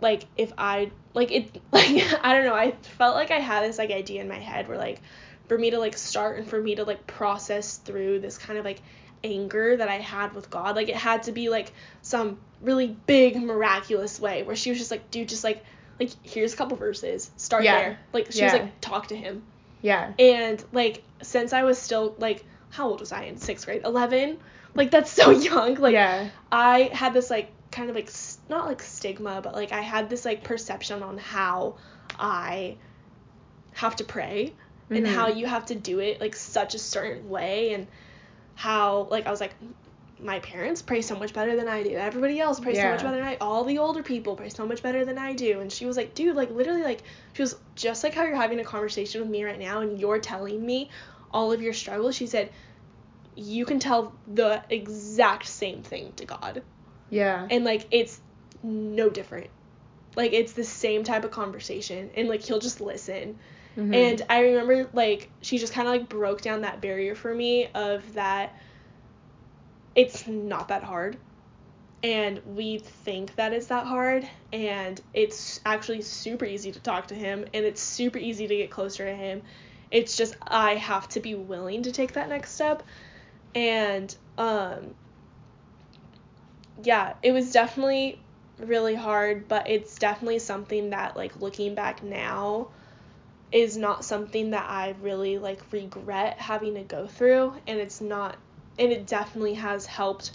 [0.00, 3.78] like if i like it like i don't know i felt like i had this
[3.78, 5.00] like idea in my head where like
[5.48, 8.64] for me to like start and for me to like process through this kind of
[8.64, 8.80] like
[9.22, 10.76] anger that I had with God.
[10.76, 14.90] Like it had to be like some really big miraculous way where she was just
[14.90, 15.64] like, dude, just like
[16.00, 17.30] like here's a couple verses.
[17.36, 17.78] Start Yeah.
[17.78, 17.98] there.
[18.12, 19.42] Like she was like, talk to him.
[19.82, 23.82] yeah And like since I was still like how old was I in sixth grade?
[23.84, 24.38] Eleven.
[24.74, 25.74] Like that's so young.
[25.76, 26.28] Like yeah.
[26.50, 30.08] I had this like kind of like s- not like stigma, but like I had
[30.10, 31.76] this like perception on how
[32.18, 32.76] I
[33.72, 34.52] have to pray
[34.90, 35.14] and Mhm.
[35.14, 37.86] how you have to do it like such a certain way and
[38.54, 39.54] how like I was like
[40.20, 41.90] my parents pray so much better than I do.
[41.96, 43.36] Everybody else prays so much better than I.
[43.40, 45.60] All the older people pray so much better than I do.
[45.60, 48.60] And she was like, dude, like literally like she was just like how you're having
[48.60, 50.88] a conversation with me right now and you're telling me
[51.32, 52.14] all of your struggles.
[52.14, 52.50] She said
[53.34, 56.62] you can tell the exact same thing to God.
[57.10, 57.46] Yeah.
[57.50, 58.20] And like it's
[58.62, 59.50] no different.
[60.14, 63.38] Like it's the same type of conversation and like he'll just listen.
[63.76, 63.92] Mhm.
[63.94, 67.68] And I remember like she just kind of like broke down that barrier for me
[67.74, 68.54] of that
[69.94, 71.18] it's not that hard.
[72.02, 77.14] And we think that it's that hard and it's actually super easy to talk to
[77.14, 79.42] him and it's super easy to get closer to him.
[79.90, 82.82] It's just I have to be willing to take that next step.
[83.54, 84.94] And um
[86.82, 88.20] yeah, it was definitely
[88.58, 92.68] really hard, but it's definitely something that like looking back now
[93.54, 98.36] is not something that I really like regret having to go through and it's not
[98.80, 100.32] and it definitely has helped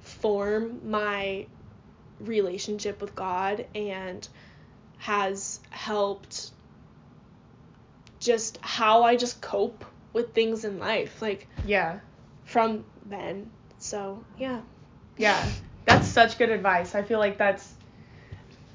[0.00, 1.46] form my
[2.18, 4.28] relationship with God and
[4.98, 6.50] has helped
[8.18, 12.00] just how I just cope with things in life like yeah.
[12.44, 13.48] from then.
[13.78, 14.60] So, yeah.
[15.16, 15.48] Yeah.
[15.86, 16.96] That's such good advice.
[16.96, 17.72] I feel like that's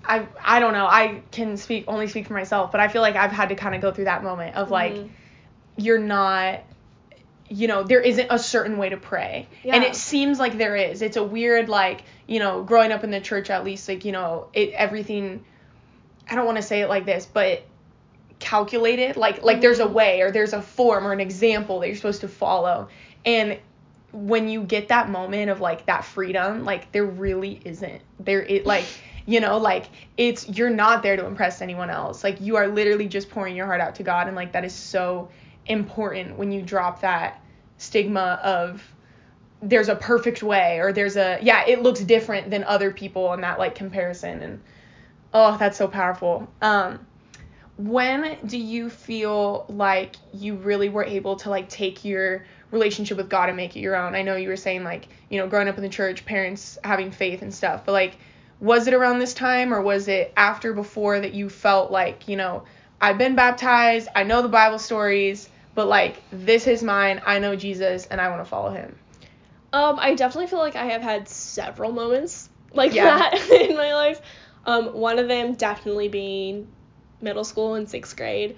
[0.08, 0.86] I I don't know.
[0.86, 3.76] I can speak only speak for myself, but I feel like I've had to kind
[3.76, 5.10] of go through that moment of like Mhm.
[5.78, 6.62] you're not
[7.48, 9.48] you know, there isn't a certain way to pray.
[9.72, 11.04] And it seems like there is.
[11.04, 14.12] It's a weird like, you know, growing up in the church at least like, you
[14.12, 15.46] know, it everything
[16.28, 17.64] I don't want to say it like this, but
[18.40, 19.94] calculated like like there's a Mhm.
[19.94, 22.90] way or there's a form or an example that you're supposed to follow.
[23.26, 23.60] And
[24.12, 28.02] when you get that moment of like that freedom, like there really isn't.
[28.20, 28.86] There it like
[29.26, 32.24] you know like it's you're not there to impress anyone else.
[32.24, 34.74] Like you are literally just pouring your heart out to God and like that is
[34.74, 35.30] so
[35.66, 37.42] important when you drop that
[37.78, 38.84] stigma of
[39.62, 43.44] there's a perfect way or there's a yeah, it looks different than other people and
[43.44, 44.62] that like comparison and
[45.34, 46.48] oh, that's so powerful.
[46.62, 47.06] Um
[47.78, 53.30] when do you feel like you really were able to like take your relationship with
[53.30, 54.16] God and make it your own?
[54.16, 57.12] I know you were saying like, you know, growing up in the church, parents having
[57.12, 58.18] faith and stuff, but like
[58.66, 62.36] was it around this time or was it after before that you felt like, you
[62.36, 62.64] know,
[63.00, 67.56] I've been baptized, I know the Bible stories, but like this is mine, I know
[67.56, 68.96] Jesus and I want to follow him.
[69.72, 73.18] Um, I definitely feel like I have had several moments like Yeah.
[73.18, 74.20] that in my life.
[74.66, 76.68] Um, one of them definitely being
[77.22, 78.56] middle school and sixth grade.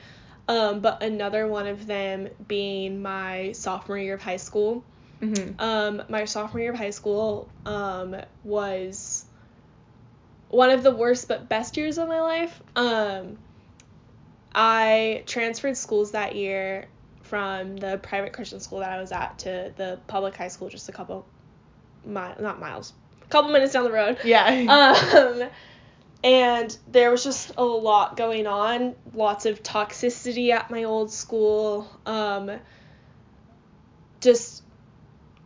[0.47, 4.85] Um, but another one of them being my sophomore year of high school.
[5.21, 5.59] Mhm.
[5.59, 8.15] Um, my sophomore year of high school um,
[8.45, 9.25] was
[10.49, 12.61] one of the worst but best years of my life.
[12.75, 13.37] Um,
[14.53, 16.87] I transferred schools that year
[17.21, 20.89] from the private Christian school that I was at to the public high school just
[20.89, 21.25] a couple
[22.05, 24.17] miles, not miles, a couple minutes down the road.
[24.23, 24.93] Yeah.
[25.43, 25.49] Um,
[26.23, 31.87] and there was just a lot going on, lots of toxicity at my old school.
[32.05, 32.51] Um,
[34.19, 34.63] just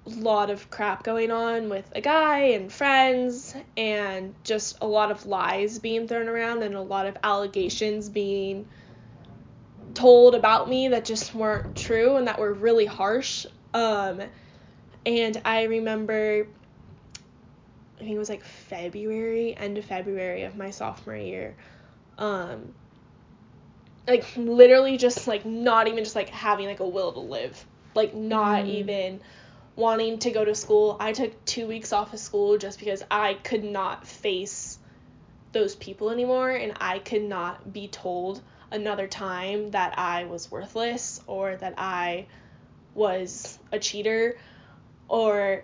[0.05, 5.25] lot of crap going on with a guy and friends, and just a lot of
[5.25, 8.67] lies being thrown around, and a lot of allegations being
[9.93, 13.45] told about me that just weren't true and that were really harsh.
[13.73, 14.21] Um,
[15.05, 16.47] and I remember
[17.97, 21.55] I think it was like February, end of February of my sophomore year.
[22.17, 22.73] Um
[24.07, 27.65] like literally just like not even just like having like a will to live.
[27.93, 28.69] Like not Mm.
[28.69, 29.21] even
[29.75, 30.97] wanting to go to school.
[30.99, 34.77] I took 2 weeks off of school just because I could not face
[35.51, 41.21] those people anymore and I could not be told another time that I was worthless
[41.27, 42.27] or that I
[42.93, 44.37] was a cheater
[45.07, 45.63] or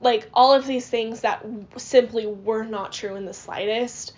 [0.00, 1.44] like all of these things that
[1.76, 4.12] simply were not true in the slightest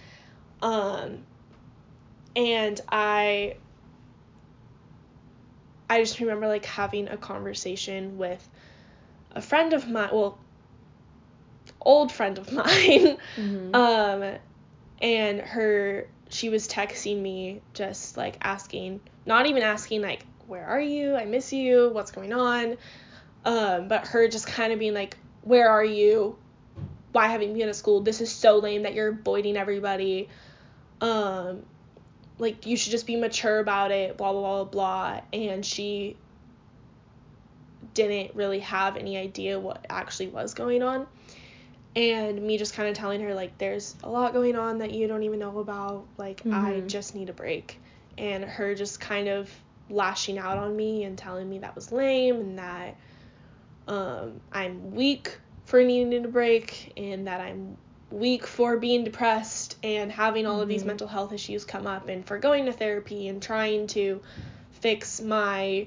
[0.62, 1.18] um
[2.37, 3.56] and i
[5.88, 8.46] i just remember like having a conversation with
[9.32, 10.38] a friend of mine well
[11.80, 13.16] old friend of mine.
[13.36, 13.74] Mhm.
[13.74, 14.38] um
[15.00, 20.80] and her she was texting me just like asking not even asking like where are
[20.80, 21.14] you?
[21.14, 21.90] I miss you.
[21.90, 22.76] What's going on?
[23.44, 26.36] Um but her just kind of being like where are you?
[27.12, 28.00] Why haven't you been to school?
[28.02, 30.28] This is so lame that you're avoiding everybody.
[31.00, 31.62] Um
[32.38, 35.20] like you should just be mature about it blah blah blah blah.
[35.32, 36.16] And she
[38.08, 41.06] didn't really have any idea what actually was going on.
[41.96, 45.08] And me just kind of telling her, like, there's a lot going on that you
[45.08, 46.06] don't even know about.
[46.16, 46.54] Like, mm-hmm.
[46.54, 47.80] I just need a break.
[48.16, 49.50] And her just kind of
[49.88, 52.96] lashing out on me and telling me that was lame and that
[53.88, 57.76] um, I'm weak for needing a break and that I'm
[58.10, 60.88] weak for being depressed and having all of these mm-hmm.
[60.88, 64.20] mental health issues come up and for going to therapy and trying to
[64.72, 65.86] fix my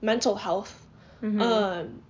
[0.00, 0.78] mental health.
[1.22, 1.40] Mm-hmm.
[1.40, 2.02] Um,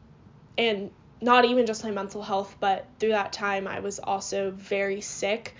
[0.56, 5.00] and not even just my mental health, but through that time I was also very
[5.00, 5.54] sick.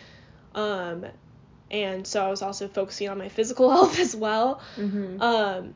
[0.55, 1.07] Um,
[1.71, 4.61] and so I was also focusing on my physical health as well.
[4.77, 5.23] Mm-hmm.
[5.23, 5.75] Um,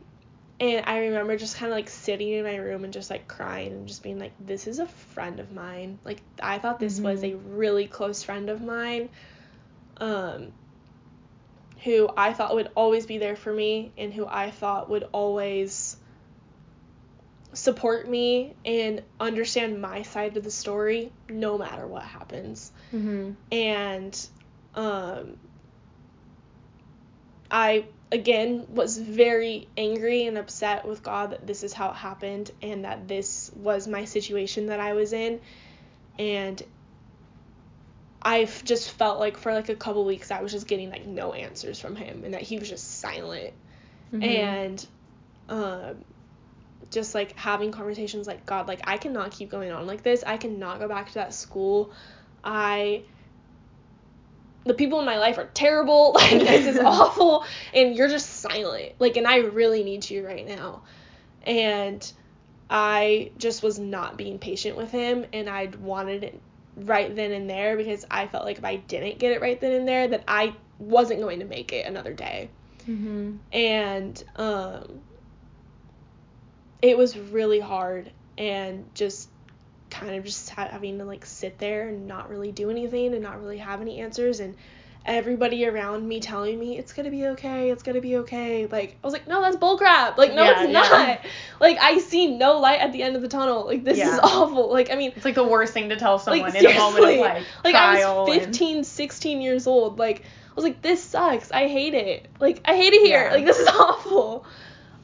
[0.59, 3.73] and I remember just kind of like sitting in my room and just like crying
[3.73, 5.99] and just being like, this is a friend of mine.
[6.03, 7.05] Like, I thought this mm-hmm.
[7.05, 9.11] was a really close friend of mine.
[9.99, 10.53] Um,
[11.85, 15.96] who I thought would always be there for me and who I thought would always
[17.57, 22.71] support me and understand my side of the story no matter what happens.
[22.93, 23.33] Mm-hmm.
[23.51, 24.29] And
[24.75, 25.39] um,
[27.51, 32.51] I again was very angry and upset with God that this is how it happened
[32.61, 35.41] and that this was my situation that I was in
[36.19, 36.63] and
[38.23, 41.33] I've just felt like for like a couple weeks I was just getting like no
[41.33, 43.55] answers from him and that he was just silent
[44.13, 44.23] mm-hmm.
[44.23, 44.87] and
[45.49, 46.05] um
[46.91, 50.37] just like having conversations like God like I cannot keep going on like this I
[50.37, 51.93] cannot go back to that school
[52.45, 53.03] I
[54.67, 56.17] the people in my life are terrible.
[56.27, 58.95] Like this is awful, and you're just silent.
[58.99, 60.83] Like, and I really need you right now.
[61.45, 62.13] And
[62.69, 66.41] I just was not being patient with him, and I wanted it
[66.77, 69.73] right then and there because I felt like if I didn't get it right then
[69.73, 72.51] and there, that I wasn't going to make it another day.
[72.89, 73.37] Mm-hmm.
[73.53, 75.01] And um,
[76.83, 79.29] it was really hard, and just
[79.91, 83.41] kind of just having to like sit there and not really do anything and not
[83.41, 84.57] really have any answers and
[85.07, 88.67] everybody around me telling me it's gonna be okay, it's gonna be okay.
[88.67, 90.17] Like I was like, no, that's bullcrap.
[90.17, 90.91] Like no, yeah, it's not.
[90.91, 91.31] Yeah.
[91.61, 93.65] Like I see no light at the end of the tunnel.
[93.67, 94.15] Like this yeah.
[94.15, 94.71] is awful.
[94.71, 97.05] Like I mean, it's like the worst thing to tell someone like, in a moment
[97.05, 98.87] of like like I was 15, and...
[98.87, 99.99] 16 years old.
[99.99, 101.53] Like I was like, this sucks.
[101.53, 102.27] I hate it.
[102.41, 103.31] Like I hate it here.
[103.31, 104.45] Like this is awful.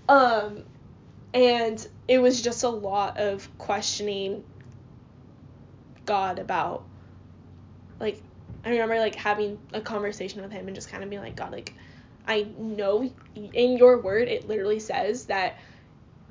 [0.09, 0.65] Um,
[1.35, 4.45] and it was just a lot of questioning
[6.05, 6.85] God about
[8.01, 8.21] like
[8.65, 11.53] I remember like having a conversation with him and just kind of being like God
[11.53, 11.75] like
[12.27, 15.59] I know in your word it literally says that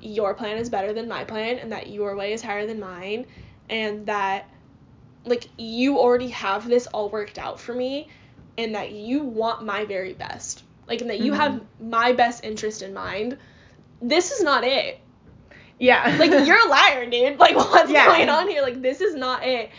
[0.00, 3.26] your plan is better than my plan and that your way is higher than mine
[3.68, 4.48] and that
[5.24, 8.08] like you already have this all worked out for me
[8.58, 11.40] and that you want my very best like and that you mm-hmm.
[11.40, 13.38] have my best interest in mind
[14.02, 15.00] this is not it
[15.82, 16.16] yeah.
[16.20, 17.38] like you're a liar, dude.
[17.38, 18.06] Like what's yeah.
[18.06, 18.62] going on here?
[18.62, 19.70] Like this is not it.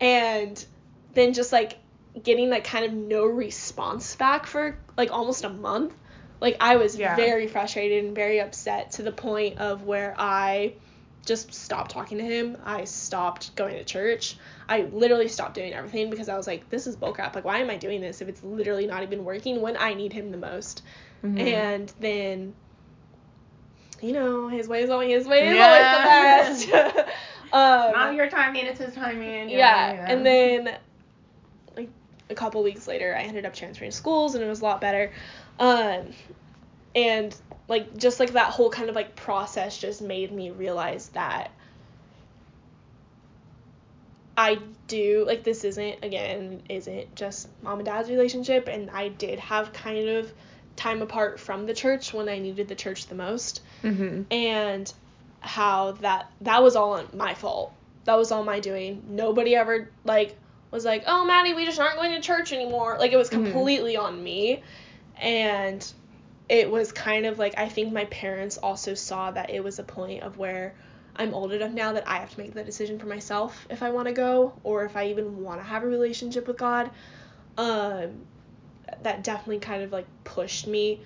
[0.00, 0.62] And
[1.14, 1.78] then just like
[2.22, 5.94] getting like kind of no response back for like almost a month.
[6.40, 7.14] Like I was yeah.
[7.16, 10.74] very frustrated and very upset to the point of where I
[11.24, 12.58] just stopped talking to him.
[12.64, 14.36] I stopped going to church.
[14.68, 17.34] I literally stopped doing everything because I was like, this is bullcrap.
[17.34, 20.12] Like, why am I doing this if it's literally not even working when I need
[20.12, 20.82] him the most?
[21.24, 21.38] Mm-hmm.
[21.38, 22.54] And then
[24.04, 26.46] you know, his way is always his way is yeah.
[26.46, 27.08] always the best.
[27.52, 29.48] um, Not your timing, it's his timing.
[29.48, 30.76] Yeah, yeah, yeah, and then
[31.76, 31.90] like
[32.28, 35.12] a couple weeks later, I ended up transferring schools, and it was a lot better.
[35.58, 36.12] Um,
[36.94, 37.34] and
[37.68, 41.50] like just like that whole kind of like process just made me realize that
[44.36, 49.38] I do like this isn't again isn't just mom and dad's relationship and I did
[49.38, 50.32] have kind of
[50.76, 53.62] time apart from the church when I needed the church the most.
[53.84, 54.22] Mm-hmm.
[54.32, 54.92] And
[55.40, 57.72] how that that was all my fault.
[58.04, 59.02] That was all my doing.
[59.08, 60.36] Nobody ever like
[60.70, 63.44] was like, "Oh, Maddy, we just aren't going to church anymore." Like it was mm-hmm.
[63.44, 64.06] completely mm-hmm.
[64.06, 64.62] on me.
[65.20, 65.86] And
[66.48, 69.84] it was kind of like I think my parents also saw that it was a
[69.84, 70.74] point of where
[71.16, 73.90] I'm old enough now that I have to make the decision for myself if I
[73.90, 76.90] want to go or if I even want to have a relationship with God.
[77.56, 78.26] Um,
[79.02, 81.00] that definitely kind of like pushed me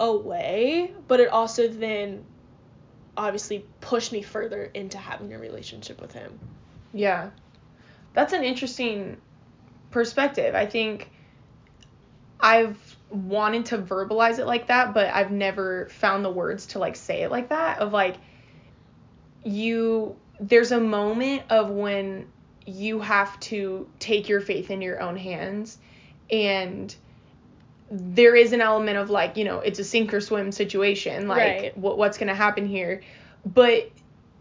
[0.00, 2.24] away, but it also then
[3.16, 6.40] obviously pushed me further into having a relationship with him.
[6.92, 7.30] Yeah.
[8.14, 9.18] That's an interesting
[9.90, 10.54] perspective.
[10.54, 11.10] I think
[12.40, 16.96] I've wanted to verbalize it like that, but I've never found the words to like
[16.96, 18.16] say it like that of like
[19.44, 22.26] you there's a moment of when
[22.66, 25.78] you have to take your faith in your own hands
[26.30, 26.94] and
[27.90, 31.38] there is an element of like you know it's a sink or swim situation like
[31.38, 31.76] right.
[31.78, 33.02] what, what's going to happen here
[33.44, 33.90] but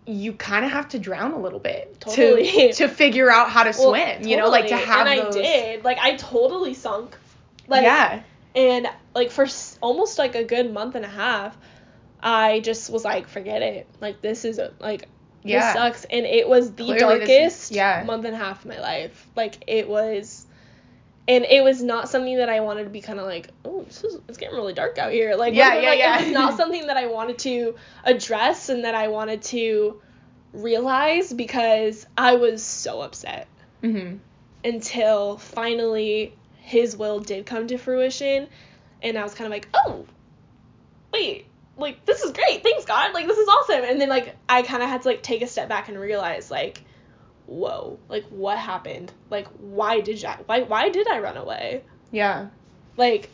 [0.05, 2.45] you kind of have to drown a little bit Totally.
[2.51, 4.27] to to figure out how to Well, swim.
[4.27, 5.35] You know, like to have and those.
[5.35, 5.83] I did.
[5.83, 7.15] Like I totally sunk.
[7.67, 8.23] Like yeah.
[8.55, 11.55] and like for s- almost like a good month and a half,
[12.23, 13.87] I just was like, forget it.
[14.01, 15.07] Like this is a, like
[15.43, 15.73] Yeah.
[15.73, 16.03] this sucks.
[16.05, 18.03] And it was the Clearly is- darkest yeah.
[18.05, 19.27] month and a half of my life.
[19.35, 20.47] Like it was.
[21.29, 24.03] And it was not something that I wanted to be kind of like, oh, this
[24.03, 25.35] is it's getting really dark out here.
[25.35, 26.19] Like, Yeah, like, yeah, yeah.
[26.19, 30.01] It was not something that I wanted to address and that I wanted to
[30.53, 33.47] realize because I was so upset
[33.83, 34.17] Mm-hmm.
[34.65, 38.47] until finally his will did come to fruition
[39.01, 40.05] and I was kind of like, "Oh,
[41.13, 41.45] wait,
[41.77, 42.61] like this is great.
[42.63, 43.13] Thanks God.
[43.13, 45.47] Like this is awesome." And then like I kind of had to like take a
[45.47, 46.83] step back and realize like,
[47.49, 49.11] "Whoa, like what happened?
[49.29, 52.47] Like why did I why why did I run away?" Yeah.
[52.95, 53.29] Like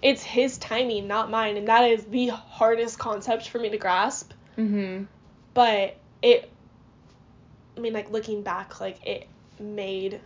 [0.00, 4.32] it's his timing, not mine, and that is the hardest concept for me to grasp
[4.56, 5.04] Mm-hmm.
[5.54, 6.50] but it
[7.76, 9.28] i mean like looking back like it
[9.60, 10.20] made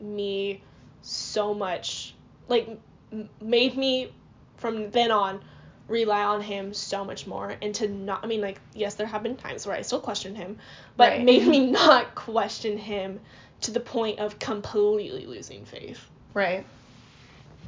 [0.00, 0.60] me
[1.02, 2.14] so much
[2.48, 2.68] like
[3.12, 4.12] m- made me
[4.56, 5.40] from then on
[5.88, 9.22] rely on him so much more and to not i mean like yes there have
[9.22, 10.56] been times where i still question him
[10.96, 11.24] but Right.
[11.24, 13.20] made me not question him
[13.60, 16.00] to the point of completely losing faith
[16.34, 16.66] Right.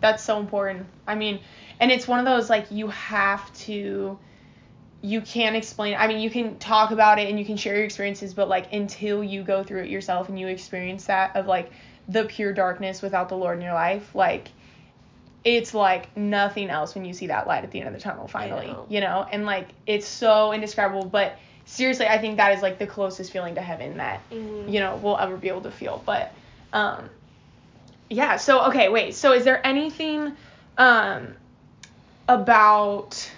[0.01, 0.87] That's so important.
[1.07, 1.41] I mean,
[1.81, 4.19] and it's one of those like you have to
[5.03, 7.85] you can't explain I mean, you can talk about it and you can share your
[7.85, 11.71] experiences, but like until you go through it yourself and you experience that of like
[12.09, 14.49] the pure darkness without the Lord in your life, like
[15.45, 18.27] it's like nothing else when you see that light at the end of the tunnel
[18.27, 18.87] finally, know.
[18.89, 19.27] you know?
[19.31, 23.55] And like it's so indescribable, but seriously, I think that is like the closest feeling
[23.57, 24.73] to heaven that Mhm.
[24.73, 26.33] you know we'll ever be able to feel but
[26.73, 27.09] um
[28.09, 30.33] yeah so okay wait so is there anything
[30.79, 31.35] um
[32.29, 33.31] about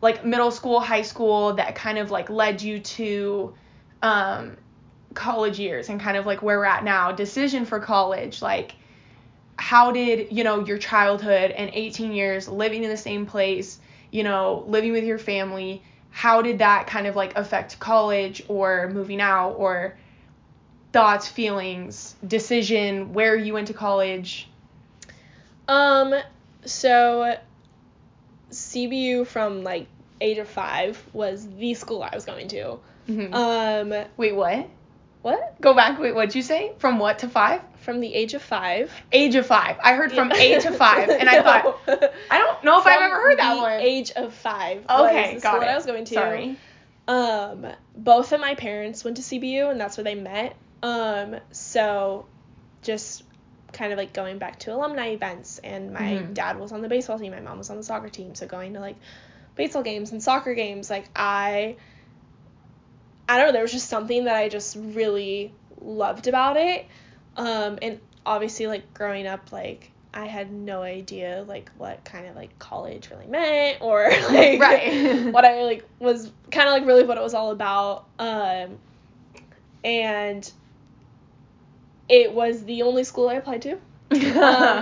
[0.00, 3.54] like middle school high school that kind of like led you to
[4.02, 4.56] um
[5.14, 8.74] college years and kind of like where we're at now decision for college like
[9.56, 13.78] how did you know your childhood and 18 years living in the same place
[14.10, 18.88] you know living with your family how did that kind of like affect college or
[18.92, 19.96] moving out or
[20.92, 24.48] thoughts feelings decision where you went to college
[25.66, 26.14] Um,
[26.64, 27.36] so
[28.50, 29.86] CBU from like
[30.20, 32.78] age of five was the school I was going to.
[33.08, 33.34] Mhm.
[33.34, 34.66] Um, wait what
[35.24, 35.60] what?
[35.60, 38.92] go back wait what'd you say from what to five From the age of five.
[39.10, 41.80] age of five i heard from eight to five and i thought
[42.30, 44.84] i don't know if i've ever heard that the one Age of five.
[44.88, 46.14] okay was got school it I was going to.
[46.14, 46.56] sorry
[47.08, 47.66] Um,
[47.96, 50.56] both of my parents went to CBU, and that's where they met.
[50.82, 52.24] Um, so
[52.80, 53.24] just
[53.74, 56.32] kind of like going back to alumni events, and my Mhm.
[56.34, 58.72] dad was on the baseball team, my mom was on the soccer team, so going
[58.74, 58.96] to like
[59.54, 61.76] baseball games and soccer games, like I,
[63.28, 66.86] I don't know, there was just something that I just really loved about it.
[67.36, 72.36] Um, and obviously, like growing up, like I had no idea like what kind of
[72.36, 75.26] like college really meant or like Right.
[75.32, 78.06] what I like was kind of like really what it was all about.
[78.18, 78.78] Um,
[79.82, 80.50] and
[82.08, 83.72] it was the only school I applied to.
[83.72, 83.80] Um,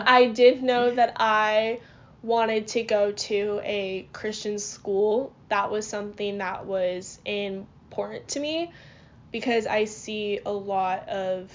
[0.07, 1.81] I did know that I
[2.23, 5.33] wanted to go to a Christian school.
[5.49, 7.19] That was something that was
[7.93, 8.73] important to me
[9.33, 11.53] because I see a lot of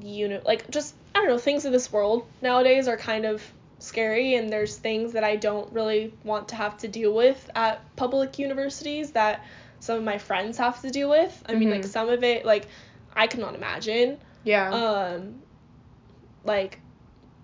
[0.00, 3.42] you know like just I don't know things in this world nowadays are kind of
[3.78, 7.82] scary and there's things that I don't really want to have to deal with at
[7.96, 9.44] public universities that
[9.80, 11.42] some of my friends have to deal with.
[11.46, 11.88] I mean like Mhm.
[11.88, 12.66] some of it like
[13.14, 15.40] I cannot imagine yeah um
[16.44, 16.78] like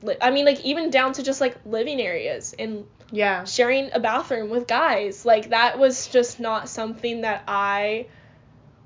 [0.02, 3.44] li- I mean like even down to just like living areas and yeah.
[3.44, 5.24] sharing a bathroom with guys.
[5.24, 8.06] Like that was just not something that I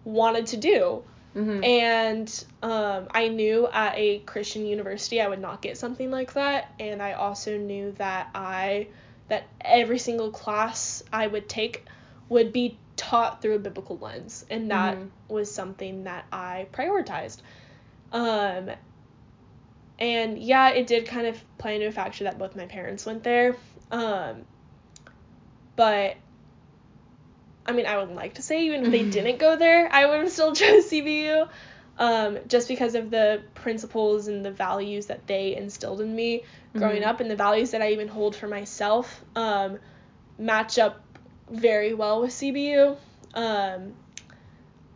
[0.05, 1.03] wanted to do.
[1.33, 6.33] Hmm and um, I knew at a Christian university I would not get something like
[6.33, 6.73] that.
[6.81, 8.89] And I also knew that I
[9.29, 11.87] that every single class I would take
[12.29, 14.45] would be taught through a biblical lens.
[14.51, 15.11] And that Mhm.
[15.29, 17.39] was something that I prioritized.
[18.13, 18.71] Um
[20.01, 23.23] and yeah it did kind of play into a factor that both my parents went
[23.23, 23.55] there
[23.91, 24.45] um
[25.77, 26.17] but
[27.67, 30.21] I mean, I would like to say even if they didn't go there, I would
[30.21, 31.47] have still chose CBU,
[31.99, 36.43] um, just because of the principles and the values that they instilled in me
[36.77, 37.07] growing Mhm.
[37.07, 39.79] up, and the values that I even hold for myself um,
[40.39, 41.01] match up
[41.51, 42.97] very well with CBU,
[43.35, 43.93] um,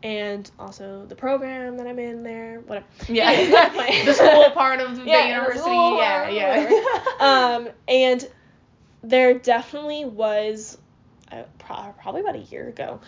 [0.02, 2.86] and also the program that I'm in there, whatever.
[3.08, 3.70] yeah.
[3.76, 5.70] My- the school part of the Yeah, university.
[5.70, 7.56] the yeah yeah.
[7.56, 8.28] um, and
[9.04, 10.78] there definitely was,
[11.30, 13.00] uh, probably about a year ago,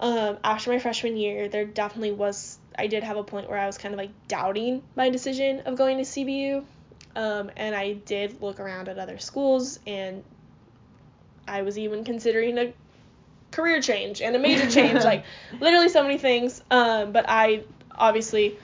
[0.00, 3.66] um, after my freshman year, there definitely was, I did have a point where I
[3.66, 6.64] was kind of like doubting my decision of going to CBU.
[7.16, 10.22] Um, and I did look around at other schools, and
[11.48, 12.72] I was even considering a
[13.50, 15.24] career change and a major change, like
[15.58, 16.62] literally so many things.
[16.70, 18.56] Um, but I obviously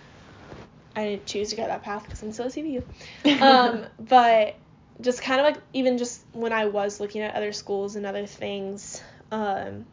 [0.95, 2.85] I didn't choose to go that path because I'm still at CBU.
[3.43, 4.57] Um, but
[5.01, 8.27] just kind of like even just when I was looking at other schools and other
[8.27, 9.87] things, um,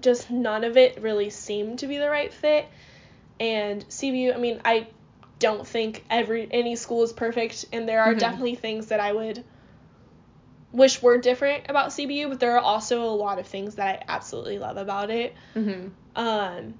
[0.00, 2.66] just none of it really seemed to be the right fit.
[3.40, 4.88] And CBU, I mean, I
[5.38, 8.20] don't think every any school is perfect, and there are Mhm.
[8.20, 9.44] definitely things that I would
[10.72, 14.04] wish were different about CBU, but there are also a lot of things that I
[14.08, 15.34] absolutely love about it.
[15.54, 15.88] Mm-hmm.
[16.16, 16.74] Um,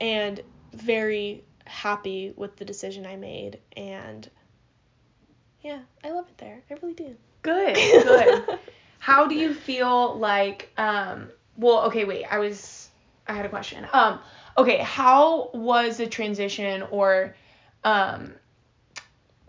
[0.00, 0.40] and
[0.72, 4.28] very happy with the decision I made, and
[5.64, 6.62] yeah, I love it there.
[6.70, 7.16] I really do.
[7.42, 8.58] Good, good.
[8.98, 12.24] How do you feel like um well, okay, wait.
[12.24, 12.90] I was
[13.26, 13.86] I had a question.
[13.92, 14.20] Um
[14.56, 17.34] okay, how was the transition or
[17.82, 18.34] um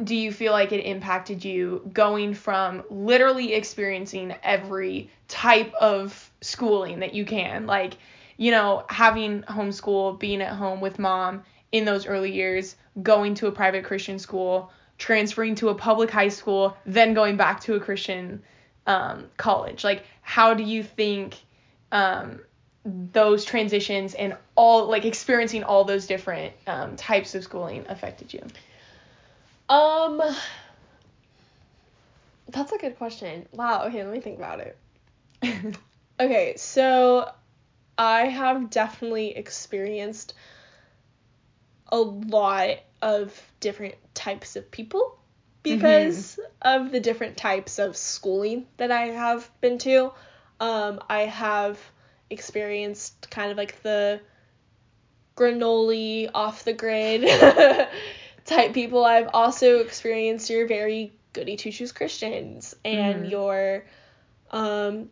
[0.03, 6.99] do you feel like it impacted you going from literally experiencing every type of schooling
[6.99, 7.97] that you can like
[8.36, 13.47] you know having homeschool being at home with mom in those early years going to
[13.47, 17.80] a private christian school transferring to a public high school then going back to a
[17.80, 18.41] christian
[18.88, 21.36] um, college like how do you think
[21.91, 22.39] um,
[22.86, 28.41] those transitions and all like experiencing all those different um, types of schooling affected you
[29.68, 30.22] Um,
[32.50, 33.48] that's a good question.
[33.52, 33.86] Wow.
[33.86, 34.78] Okay, let me think about it.
[36.18, 37.30] Okay, so
[37.98, 40.34] I have definitely experienced
[41.88, 45.17] a lot of different types of people
[45.63, 50.11] because of the different types of schooling that I have been to.
[50.59, 51.79] Um, I have
[52.29, 54.21] experienced kind of like the
[55.36, 57.27] granoli off the grid
[58.45, 59.03] type people.
[59.03, 63.31] I've also experienced your very goody two shoes Christians and Mhm.
[63.31, 63.86] your
[64.51, 65.09] um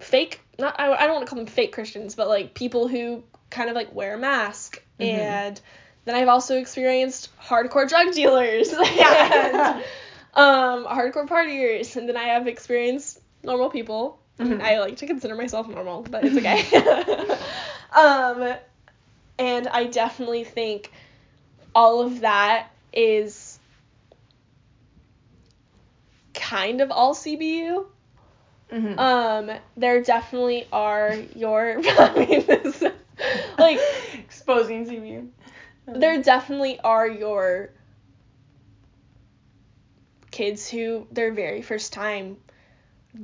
[0.00, 3.22] fake not I, I don't want to call them fake Christians, but like people who
[3.52, 5.06] kind of like wear a mask Mhm.
[5.08, 5.60] and
[6.04, 9.76] then I've also experienced hardcore drug dealers Yeah.
[9.76, 9.84] and
[10.34, 14.18] um hardcore partiers and then I have experienced normal people.
[14.40, 14.62] I mean, Mhm.
[14.62, 16.62] I like to consider myself normal, but it's okay.
[17.92, 18.54] um
[19.38, 20.90] and I definitely think
[21.74, 23.58] all of that is
[26.34, 27.86] kind of all CBU.
[28.72, 28.98] Mhm.
[28.98, 32.84] Um, there definitely are your I mean, this-
[33.58, 33.78] like
[34.14, 35.28] exposing CBU.
[35.86, 37.70] there definitely are your
[40.30, 42.36] kids who their very first time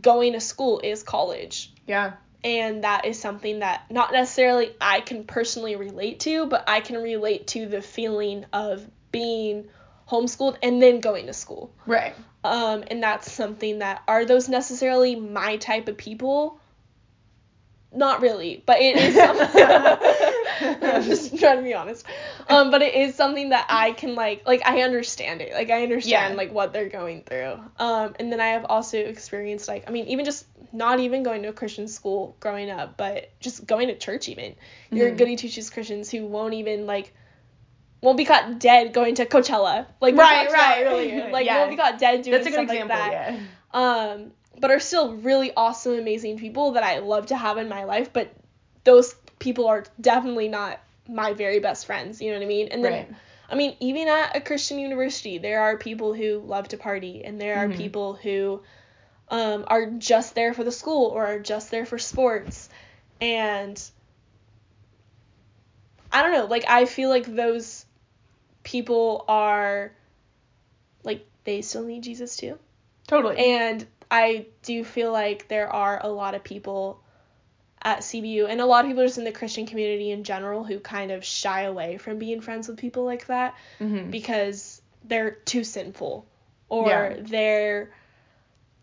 [0.01, 1.73] going to school is college.
[1.87, 2.13] Yeah.
[2.45, 7.03] And that is something that not necessarily I can personally relate to, but I can
[7.03, 9.69] relate to the feeling of being
[10.09, 11.73] homeschooled and then going to school.
[11.87, 12.15] Right.
[12.45, 16.61] Um, and that's something that are those necessarily my type of people?
[17.91, 19.63] Not really, but it is something.
[20.83, 22.05] I'm just trying to be honest.
[22.49, 25.53] Um, but it is something that I can like, like I understand it.
[25.55, 26.37] Like I understand Yeah.
[26.37, 27.55] like what they're going through.
[27.79, 31.43] Um, and then I have also experienced like, I mean, even just not even going
[31.45, 34.55] to a Christian school growing up, but just going to church even.
[34.91, 35.17] You're Mhm.
[35.17, 37.15] goody two shoes Christians who won't even like
[38.03, 39.87] won't be caught dead going to Coachella.
[40.01, 40.85] Like Right, right.
[40.87, 41.29] earlier.
[41.33, 41.59] Like Yeah.
[41.59, 42.99] won't be caught dead doing That's a good stuff example.
[42.99, 43.33] like that.
[43.35, 43.39] Yeah.
[43.73, 47.85] Um, but are still really awesome, amazing people that I love to have in my
[47.85, 48.13] life.
[48.13, 48.33] But
[48.85, 52.21] those people are definitely not my very best friends.
[52.21, 52.69] You know what I mean?
[52.69, 53.09] And then Right.
[53.51, 57.41] I mean, even at a Christian university, there are people who love to party, and
[57.41, 57.77] there are Mhm.
[57.77, 58.63] people who
[59.31, 62.69] um, are just there for the school or are just there for sports.
[63.21, 63.79] And
[66.11, 67.85] I don't know, like, I feel like those
[68.63, 69.93] people are,
[71.05, 72.59] like, they still need Jesus too.
[73.07, 73.37] Totally.
[73.39, 77.03] And I do feel like there are a lot of people
[77.83, 80.81] at CBU and a lot of people just in the Christian community in general who
[80.81, 84.11] kind of shy away from being friends with people like that Mhm.
[84.11, 86.27] because they're too sinful
[86.69, 87.17] or Yeah.
[87.21, 87.91] their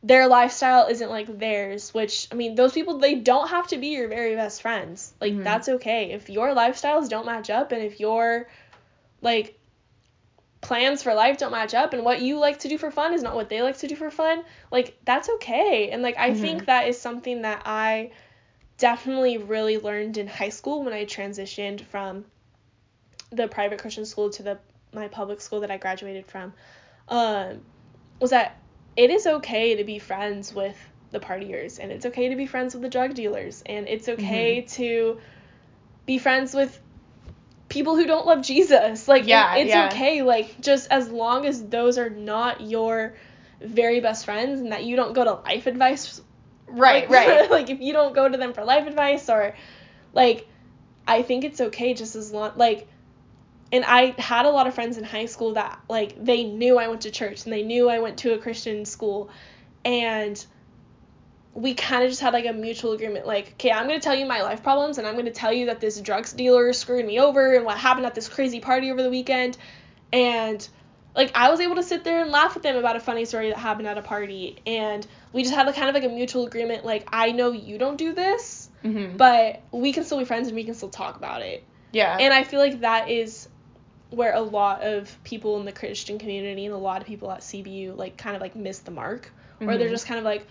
[0.01, 3.87] their lifestyle isn't like theirs which i mean those people they don't have to be
[3.87, 5.43] your very best friends like Mhm.
[5.43, 8.47] that's okay if your lifestyles don't match up and if your
[9.21, 9.59] like
[10.65, 13.21] plans for life don't match up and what you like to do for fun is
[13.21, 16.41] not what they like to do for fun like that's okay and like i Mhm.
[16.41, 18.09] think that is something that i
[18.79, 22.25] definitely really learned in high school when i transitioned from
[23.29, 24.57] the private christian school to the
[24.91, 26.51] my public school that i graduated from
[27.09, 27.61] um
[28.19, 28.57] was that
[28.95, 30.77] it is okay to be friends with
[31.11, 34.61] the partiers and it's okay to be friends with the drug dealers and it's okay
[34.61, 34.67] mm-hmm.
[34.67, 35.19] to
[36.07, 36.81] be friends with
[37.75, 39.05] people who don't love Jesus.
[39.05, 39.87] Like yeah, it's yeah.
[39.87, 43.15] okay like just as long as those are not your
[43.59, 46.21] very best friends and that you don't go to life advice
[46.67, 49.55] right like, right like if you don't go to them for life advice or
[50.13, 50.47] like
[51.05, 52.87] I think it's okay just as long like
[53.73, 56.87] and I had a lot of friends in high school that like they knew I
[56.87, 59.29] went to church and they knew I went to a Christian school
[59.83, 60.43] and
[61.55, 64.13] we kind of just had like a mutual agreement like okay i'm going to tell
[64.13, 67.05] you my life problems and i'm going to tell you that this drugs dealer screwed
[67.05, 69.57] me over and what happened at this crazy party over the weekend
[70.11, 70.67] and
[71.15, 73.49] like i was able to sit there and laugh with them about a funny story
[73.49, 76.45] that happened at a party and we just had like kind of like a mutual
[76.45, 79.15] agreement like i know you don't do this mm-hmm.
[79.15, 82.33] but we can still be friends and we can still talk about it yeah and
[82.33, 83.47] i feel like that is
[84.09, 87.39] where a lot of people in the christian community and a lot of people at
[87.39, 89.69] cbu like kind of like miss the mark mm-hmm.
[89.69, 90.45] or they're just kind of like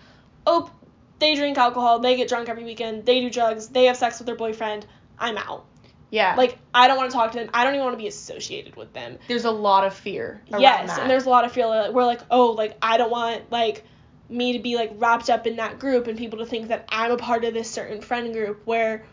[0.47, 0.71] oh
[1.19, 4.25] they drink alcohol, they get drunk every weekend, they do drugs, they have sex with
[4.25, 4.85] their boyfriend,
[5.17, 5.65] I'm out.
[6.11, 6.35] Yeah.
[6.35, 7.49] Like I don't want to talk to them.
[7.53, 9.17] I don't even want to be associated with them.
[9.27, 10.41] There's a lot of fear.
[10.47, 11.01] yes, that.
[11.01, 11.67] and there's a lot of fear.
[11.67, 13.83] Like, we're like, oh, like I don't want like
[14.29, 17.11] me to be like wrapped up in that group and people to think that I'm
[17.11, 19.05] a part of this certain friend group where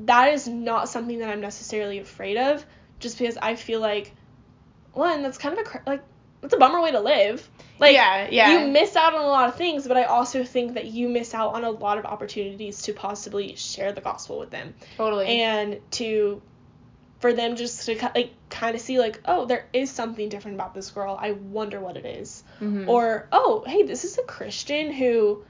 [0.00, 2.64] that is not something that I'm necessarily afraid of
[3.00, 4.12] just because I feel like
[4.92, 6.02] one that's kind of a like
[6.42, 7.48] it's a bummer way to live.
[7.78, 8.60] Like yeah, yeah.
[8.60, 11.34] you miss out on a lot of things, but I also think that you miss
[11.34, 14.74] out on a lot of opportunities to possibly share the gospel with them.
[14.96, 15.26] Totally.
[15.26, 16.40] And to
[17.20, 20.74] for them just to like kind of see like, oh, there is something different about
[20.74, 21.18] this girl.
[21.20, 22.44] I wonder what it is.
[22.60, 22.88] Mm-hmm.
[22.88, 25.44] Or oh, hey, this is a Christian who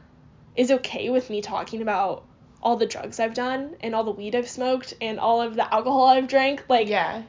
[0.56, 2.24] is okay with me talking about
[2.62, 5.72] all the drugs I've done and all the weed I've smoked and all of the
[5.72, 6.64] alcohol I've drank.
[6.68, 7.22] Like yeah.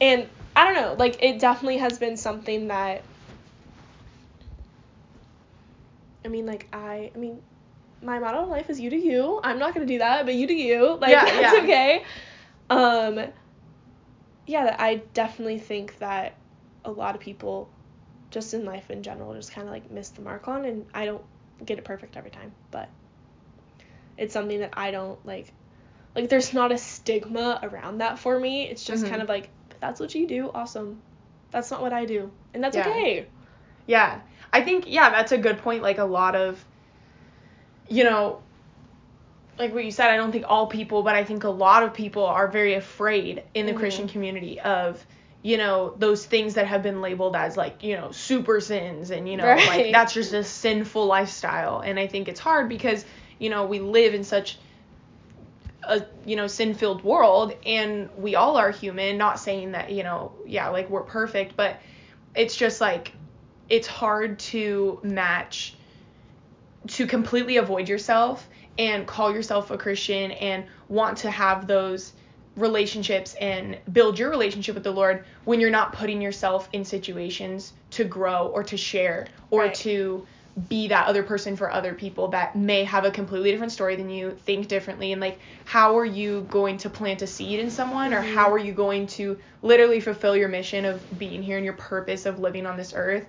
[0.00, 3.02] And I don't know, like it definitely has been something that
[6.24, 7.42] I mean like I I mean
[8.02, 9.40] my motto in life is you do you.
[9.42, 10.96] I'm not gonna do that, but you do you.
[11.00, 11.62] Like yeah, that's yeah.
[11.62, 12.04] okay.
[12.70, 13.32] Um
[14.46, 16.34] yeah, I definitely think that
[16.84, 17.68] a lot of people
[18.30, 21.04] just in life in general just kind of like miss the mark on and I
[21.04, 21.22] don't
[21.64, 22.88] get it perfect every time, but
[24.16, 25.52] it's something that I don't like
[26.14, 28.68] like there's not a stigma around that for me.
[28.68, 29.10] It's just mm-hmm.
[29.10, 29.48] kind of like
[29.80, 31.00] that's what you do, awesome.
[31.50, 32.30] That's not what I do.
[32.54, 32.88] And that's yeah.
[32.88, 33.26] okay.
[33.86, 34.20] Yeah.
[34.52, 35.82] I think yeah, that's a good point.
[35.82, 36.64] Like a lot of
[37.88, 38.42] you know,
[39.58, 41.92] like what you said, I don't think all people, but I think a lot of
[41.92, 43.80] people are very afraid in the mm-hmm.
[43.80, 45.04] Christian community of
[45.42, 49.28] you know those things that have been labeled as like you know super sins and
[49.28, 49.66] you know right.
[49.66, 53.04] like that's just a sinful lifestyle and i think it's hard because
[53.40, 54.58] you know we live in such
[55.82, 60.04] a you know sin filled world and we all are human not saying that you
[60.04, 61.80] know yeah like we're perfect but
[62.36, 63.12] it's just like
[63.72, 65.74] it's hard to match
[66.86, 68.46] to completely avoid yourself
[68.78, 72.12] and call yourself a christian and want to have those
[72.54, 77.72] relationships and build your relationship with the lord when you're not putting yourself in situations
[77.90, 79.74] to grow or to share or right.
[79.74, 80.26] to
[80.68, 84.10] be that other person for other people that may have a completely different story than
[84.10, 88.10] you, think differently, and like how are you going to plant a seed in someone,
[88.10, 88.22] mm-hmm.
[88.22, 91.72] or how are you going to literally fulfill your mission of being here and your
[91.72, 93.24] purpose of living on this earth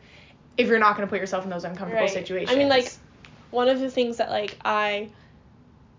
[0.57, 2.13] if you're not going to put yourself in those uncomfortable right.
[2.13, 2.51] situations?
[2.51, 2.91] I mean, like
[3.51, 5.09] one of the things that like I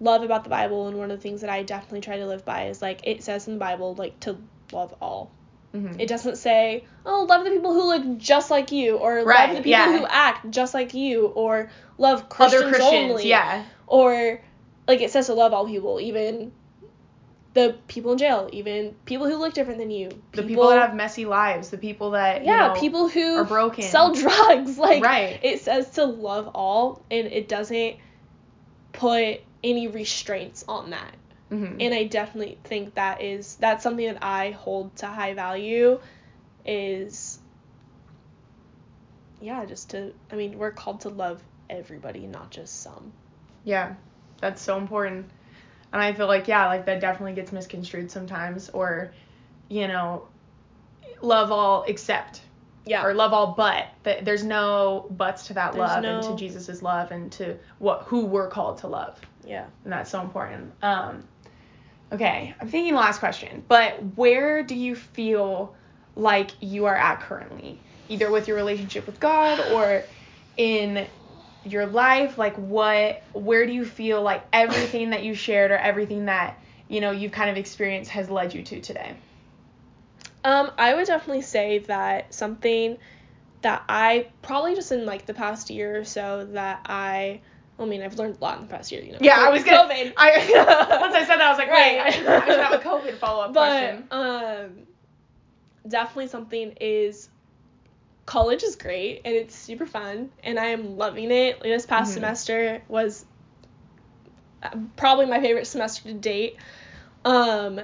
[0.01, 2.45] love about the Bible and one of the things that I definitely try to live
[2.45, 4.37] by is like it says in the Bible like to
[4.73, 5.31] love all
[5.75, 5.99] Mm-hmm.
[5.99, 9.57] It doesn't say, oh, love the people who look just like you, or right, love
[9.57, 9.99] the people yeah.
[9.99, 13.29] who act just like you, or love Christians, Other Christians only.
[13.29, 13.65] Yeah.
[13.89, 14.41] Or,
[14.87, 16.53] like, it says to love all people, even
[17.55, 20.09] the people in jail, even people who look different than you.
[20.09, 23.45] People, the people that have messy lives, the people that, yeah, know, people who are
[23.45, 23.85] broken.
[23.85, 24.77] sell drugs.
[24.85, 25.39] Like, right.
[25.43, 27.97] it says to love all, and it doesn't
[28.93, 31.15] put any restraints on that.
[31.51, 31.77] Mm-hmm.
[31.81, 36.01] And I definitely think that is that's something that I hold to high value
[36.67, 37.39] is
[39.41, 43.13] yeah, just to I mean, we're called to love everybody, not just some.
[43.63, 43.95] Yeah.
[44.41, 45.31] That's so important.
[45.95, 49.13] And I feel like yeah, like that definitely gets misconstrued sometimes or
[49.69, 50.27] you know,
[51.23, 52.43] love all except
[52.85, 53.07] yeah.
[53.07, 56.19] or love all but That there's no buts to that there's love no...
[56.19, 59.21] and to Jesus's love and to what who we're called to love.
[59.47, 59.67] Yeah.
[59.85, 60.73] And that's so important.
[60.83, 61.23] Um
[62.13, 65.77] Okay, I'm thinking last question, but where do you feel
[66.17, 67.79] like you are at currently?
[68.09, 70.03] Either with your relationship with God or
[70.57, 71.07] in
[71.65, 76.27] your life, like what where do you feel like everything that you shared or everything
[76.27, 76.59] that,
[76.89, 79.15] you know, you've kind of experienced has led you to today?
[80.45, 82.99] Um, I would definitely say that something
[83.63, 87.41] that I probably just in like the past year or so that I
[87.79, 89.19] I mean I've learned a lot in the past year, you know.
[89.21, 89.79] Yeah, I was gonna.
[89.89, 90.13] COVID.
[90.17, 92.13] I once I said that, I was like, wait, I Right.
[92.13, 94.09] should, I should have a COVID follow up question.
[94.11, 94.87] but um
[95.87, 97.29] definitely something is
[98.27, 101.57] college is great and it's super fun and I am loving it.
[101.57, 102.15] Like, this past Mhm.
[102.15, 103.25] semester was
[104.63, 106.57] uh, probably my favorite semester to date.
[107.25, 107.81] Um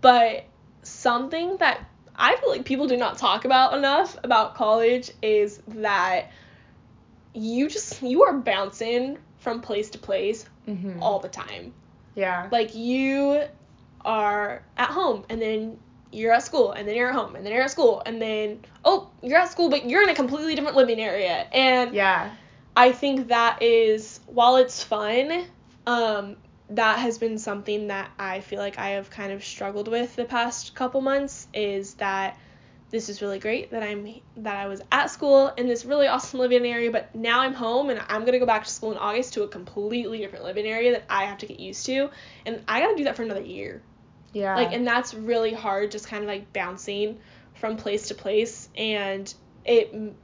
[0.00, 0.44] but
[0.82, 1.80] something that
[2.14, 6.26] I feel like people do not talk about enough about college is that
[7.34, 11.02] you just you are bouncing from place to place Mm-hmm.
[11.02, 11.72] all the time.
[12.14, 12.48] Yeah.
[12.52, 13.42] Like you
[14.04, 15.78] are at home and then
[16.12, 18.60] you're at school and then you're at home and then you're at school and then
[18.84, 22.30] oh you're at school but you're in a completely different living area and Yeah.
[22.76, 25.46] I think that is while it's fun
[25.86, 26.36] um
[26.70, 30.24] that has been something that I feel like I have kind of struggled with the
[30.24, 32.38] past couple months is that
[32.90, 34.06] this is really great that I'm
[34.36, 37.88] that I was at school in this really awesome living area, but now I'm home
[37.88, 40.92] and I'm gonna go back to school in August to a completely different living area
[40.92, 42.10] that I have to get used to,
[42.44, 43.80] and I gotta do that for another year.
[44.32, 44.56] Yeah.
[44.56, 47.18] Like, and that's really hard, just kind of like bouncing
[47.54, 49.32] from place to place, and
[49.64, 50.14] it m-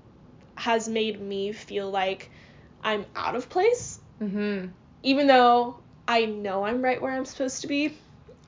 [0.54, 2.30] has made me feel like
[2.82, 4.68] I'm out of place, mm-hmm.
[5.02, 7.96] even though I know I'm right where I'm supposed to be.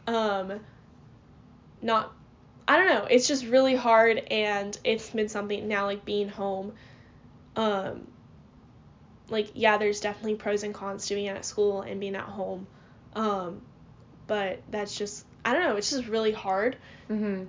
[0.06, 0.60] Um,
[1.82, 2.12] not,
[2.66, 3.04] I don't know.
[3.04, 6.72] It's just really hard, and it's been something now, like being home.
[7.56, 8.06] Um,
[9.28, 12.66] like yeah, there's definitely pros and cons to being at school and being at home.
[13.14, 13.62] Um,
[14.26, 15.76] but that's just I don't know.
[15.76, 16.76] It's just really hard.
[17.10, 17.44] Mm-hmm.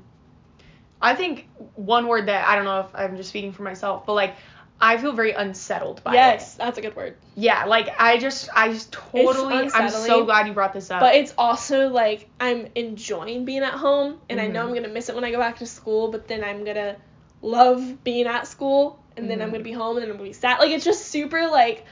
[1.02, 4.14] I think one word that I don't know if I'm just speaking for myself, but
[4.14, 4.36] like
[4.80, 6.16] I feel very unsettled by it.
[6.16, 6.58] yes, it.
[6.60, 7.18] that's a good word.
[7.36, 11.00] Yeah, like I just I just totally I'm so glad you brought this up.
[11.02, 14.70] But it's also like I'm enjoying being at home, and I know Mhm.
[14.70, 16.10] I'm gonna miss it when I go back to school.
[16.10, 16.98] But then I'm gonna
[17.42, 19.54] love being at school, and then I'm Mhm.
[19.54, 20.60] gonna be home, and then I'm gonna be sad.
[20.60, 21.86] Like it's just super like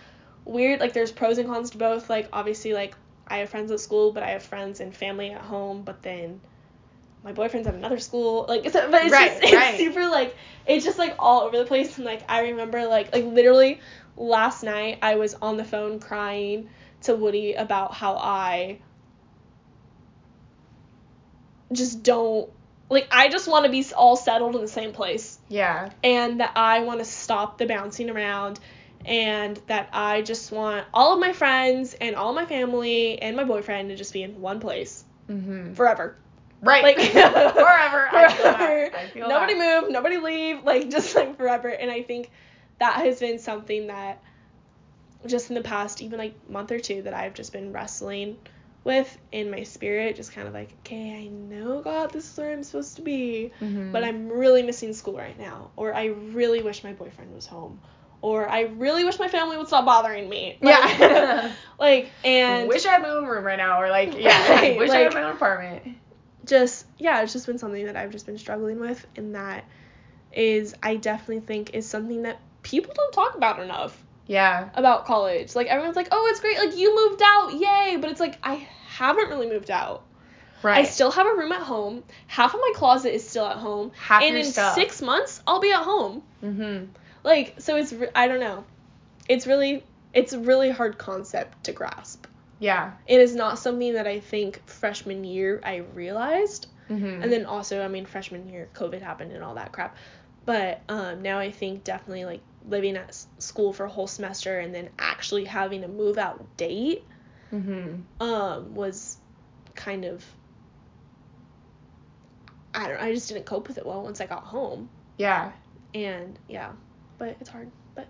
[0.46, 0.80] weird.
[0.80, 2.10] Like there's pros and cons to both.
[2.10, 2.96] Like obviously like
[3.30, 5.84] I have friends at school, but I have friends and family at home.
[5.84, 6.42] But then
[7.24, 8.46] my boyfriend's at another school.
[8.48, 9.78] Like so, but it's Right, just it's right.
[9.78, 11.98] super like it's just like all over the place.
[11.98, 13.80] And like I remember like like literally
[14.18, 16.70] last night I was on the phone crying
[17.04, 18.80] to Woody about how I
[21.72, 22.50] just don't
[22.90, 25.92] like I just want to be all settled in the same place yeah.
[26.04, 28.60] and that I want to stop the bouncing around
[29.06, 33.44] and that I just want all of my friends and all my family and my
[33.44, 35.74] boyfriend to just be in one place Mm-hmm.
[35.74, 36.16] forever.
[36.62, 36.84] Right.
[36.84, 38.08] Like forever.
[38.12, 38.90] I feel forever.
[38.92, 38.96] that.
[38.96, 39.82] I feel nobody that.
[39.84, 41.70] move, nobody leave, like just like forever.
[41.70, 42.30] And I think
[42.80, 44.22] that has been something that
[45.26, 48.38] just in the past even like month or two that I've just been wrestling
[48.84, 52.52] with in my spirit, just kind of like, okay, I know God, this is where
[52.54, 53.92] I'm supposed to be, Mhm.
[53.92, 57.82] but I'm really missing school right now, or I really wish my boyfriend was home,
[58.22, 60.58] or I really wish my family would stop bothering me.
[60.62, 61.52] Like, Yeah.
[61.80, 64.90] like and wish I had my own room right now, or like yeah, Right, wish
[64.90, 65.84] I had my own apartment.
[66.46, 69.64] just yeah, it's just been something that I've just been struggling with, and that
[70.34, 73.98] is I definitely think is something that people don't talk about enough
[74.28, 74.70] Yeah.
[74.76, 75.56] about college.
[75.56, 77.98] Like everyone's like, oh, it's great, like you moved out, yay!
[78.00, 80.04] But it's like I haven't really moved out.
[80.62, 80.80] Right.
[80.80, 82.04] I still have a room at home.
[82.28, 84.76] Half of my closet is still at home, Half and in stuff.
[84.76, 86.22] six months I'll be at home.
[86.44, 86.86] Mm-hmm.
[87.24, 88.66] Like so, it's re- I don't know.
[89.28, 92.26] It's really it's a really hard concept to grasp.
[92.60, 92.94] Yeah.
[93.08, 96.68] It is not something that I think freshman year I realized.
[96.90, 97.24] Mm-hmm.
[97.24, 99.96] And then also, I mean, freshman year, COVID happened and all that crap.
[100.46, 104.60] But um, now I think definitely like living at s- school for a whole semester
[104.60, 107.06] and then actually having a move out date
[107.54, 108.02] mm-hmm.
[108.22, 109.18] um, was
[109.76, 110.26] kind of.
[112.74, 113.06] I don't know.
[113.06, 114.90] I just didn't cope with it well once I got home.
[115.18, 115.52] Yeah.
[115.94, 116.72] And yeah,
[117.20, 117.70] but it's hard.
[117.94, 118.08] But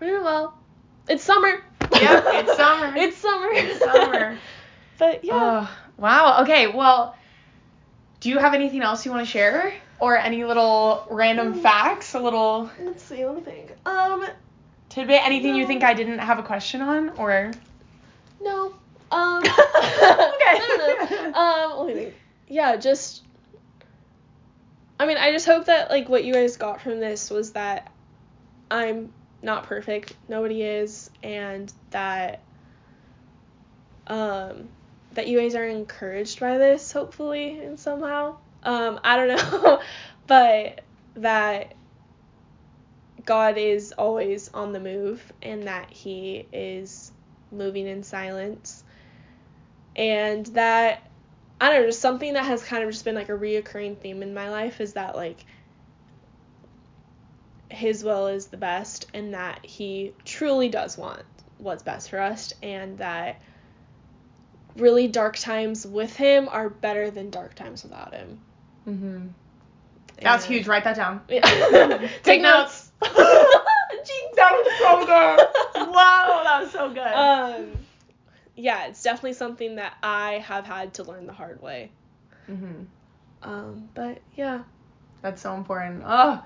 [0.00, 0.56] we're doing well.
[1.08, 1.48] It's summer.
[1.50, 2.92] Yep, it's summer.
[2.96, 3.48] it's summer.
[3.52, 4.38] It's summer.
[4.98, 5.34] but yeah.
[5.68, 6.42] Oh, wow.
[6.44, 6.68] Okay.
[6.68, 7.14] Well,
[8.20, 11.62] do you have anything else you want to share, or any little random Mm.
[11.62, 12.14] facts?
[12.14, 13.24] A little Let's see.
[13.26, 13.72] Let me think.
[13.84, 14.24] Um.
[14.88, 15.20] tidbit?
[15.26, 17.50] Anything you think I didn't have a question on, or?
[18.40, 18.74] No.
[19.10, 19.42] Um.
[19.84, 20.50] Okay.
[20.56, 21.38] I don't know.
[21.38, 21.86] Um.
[21.86, 22.14] Let me think.
[22.48, 22.76] Yeah.
[22.76, 23.22] Just.
[24.98, 27.90] I mean, I just hope that like what you guys got from this was that
[28.70, 29.12] I'm
[29.42, 30.14] not perfect.
[30.28, 32.40] Nobody is, and that
[34.06, 34.68] um
[35.14, 38.36] that you guys are encouraged by this, hopefully, and somehow.
[38.62, 39.00] Um.
[39.04, 39.28] I don't
[39.62, 39.80] know,
[40.26, 40.82] but
[41.16, 41.74] that
[43.24, 47.12] God is always on the move and that He is
[47.50, 48.84] moving in silence.
[49.96, 51.08] And that,
[51.60, 54.22] I don't know, just something that has kind of just been like a reoccurring theme
[54.22, 55.44] in my life is that, like,
[57.74, 61.22] his will is the best and that he truly does want
[61.58, 63.40] what's best for us and that
[64.76, 68.40] really dark times with him are better than dark times without him.
[68.86, 69.30] Mhm.
[70.20, 70.66] That's huge.
[70.66, 71.20] Write that down.
[71.28, 71.42] Yeah.
[72.22, 72.90] Take notes.
[73.02, 74.36] Jinx.
[74.36, 75.92] That was so good.
[75.92, 76.98] Wow, that was so good.
[76.98, 77.72] Um,
[78.56, 81.90] yeah, it's definitely something that I have had to learn the hard way.
[82.48, 82.86] mhm.
[83.42, 84.62] Um, but yeah,
[85.22, 86.02] That's so important.
[86.06, 86.42] Oh,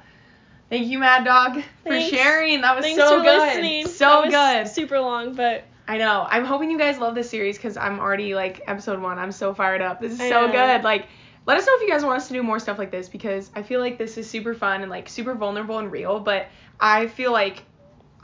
[0.71, 2.61] thank you, Mad Dog, for sharing.
[2.63, 3.39] That was thanks so for good.
[3.39, 3.87] listening.
[3.87, 4.69] So good.
[4.69, 6.27] Super long, but I know.
[6.29, 9.19] I'm hoping you guys love this series because I'm already like episode one.
[9.19, 10.01] I'm so fired up.
[10.01, 10.53] This is I so know.
[10.53, 10.85] good.
[10.85, 11.07] Like,
[11.47, 13.51] let us know if you guys want us to do more stuff like this because
[13.55, 16.21] I feel like this is super fun and like super vulnerable and real.
[16.21, 16.49] But
[16.79, 17.63] I feel like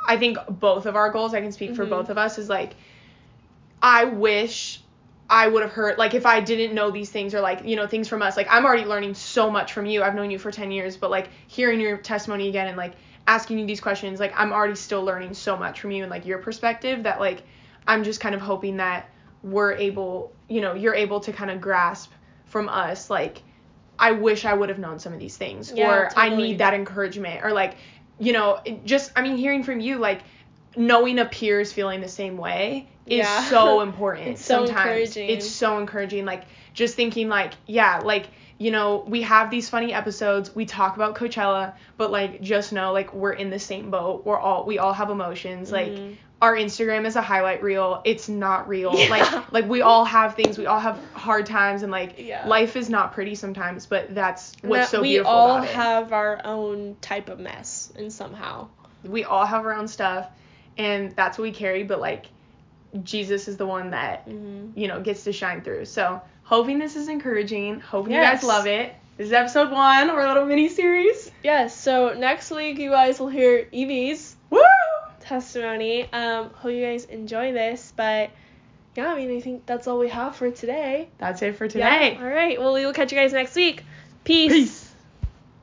[0.07, 1.91] I think both of our goals, I can speak for Mhm.
[1.91, 2.75] both of us, is like
[3.83, 4.83] I wish
[5.35, 7.89] I would have heard like if I didn't know these things or like you know
[7.89, 10.01] things from us like I'm already learning so much from you.
[10.01, 12.93] I've known you for 10 years but like hearing your testimony again and like
[13.27, 16.25] asking you these questions like I'm already still learning so much from you and like
[16.25, 17.43] your perspective that like
[17.85, 19.11] I'm just kind of hoping that
[19.43, 22.13] we're able you know you're able to kind of grasp
[22.45, 23.43] from us like
[23.99, 26.75] I wish I would have known some of these things Yeah, or I need that
[26.75, 27.75] encouragement or like
[28.21, 30.23] you know just I mean hearing from you like
[30.77, 33.45] knowing a peer is feeling the same way is Yeah.
[33.45, 34.77] so important It's so sometimes
[35.17, 35.29] encouraging.
[35.31, 38.27] it's so encouraging like just thinking like yeah like
[38.59, 42.93] you know we have these funny episodes we talk about coachella but like just know
[42.93, 46.17] like we're in the same boat we're all we all have emotions like Mhm.
[46.41, 49.09] our instagram is a highlight reel it's not real Yeah.
[49.11, 52.47] like like we all have things we all have hard times and like Yeah.
[52.49, 55.75] life is not pretty sometimes but that's what's that so we beautiful all about it
[55.75, 58.69] have our own type of mess and somehow.
[59.05, 60.29] we all have our own stuff
[60.79, 62.27] and that's what we carry but like
[63.03, 66.97] jesus is the one that hmm you know gets to shine through so hoping this
[66.97, 70.69] is encouraging hoping you guys love it this is episode one or a little mini
[70.69, 71.79] series Yes.
[71.79, 74.61] So next week you guys will hear Evy's woo
[75.21, 76.11] testimony.
[76.13, 78.31] Um, hope you guys enjoy this, but
[78.97, 81.09] yeah, I mean I think that's all we have for today.
[81.19, 81.81] that's it for today.
[81.81, 82.09] Yeah.
[82.11, 82.61] today All right.
[82.61, 83.85] Well, we will catch you guys next week.
[84.25, 84.53] Peace.
[84.53, 84.84] peace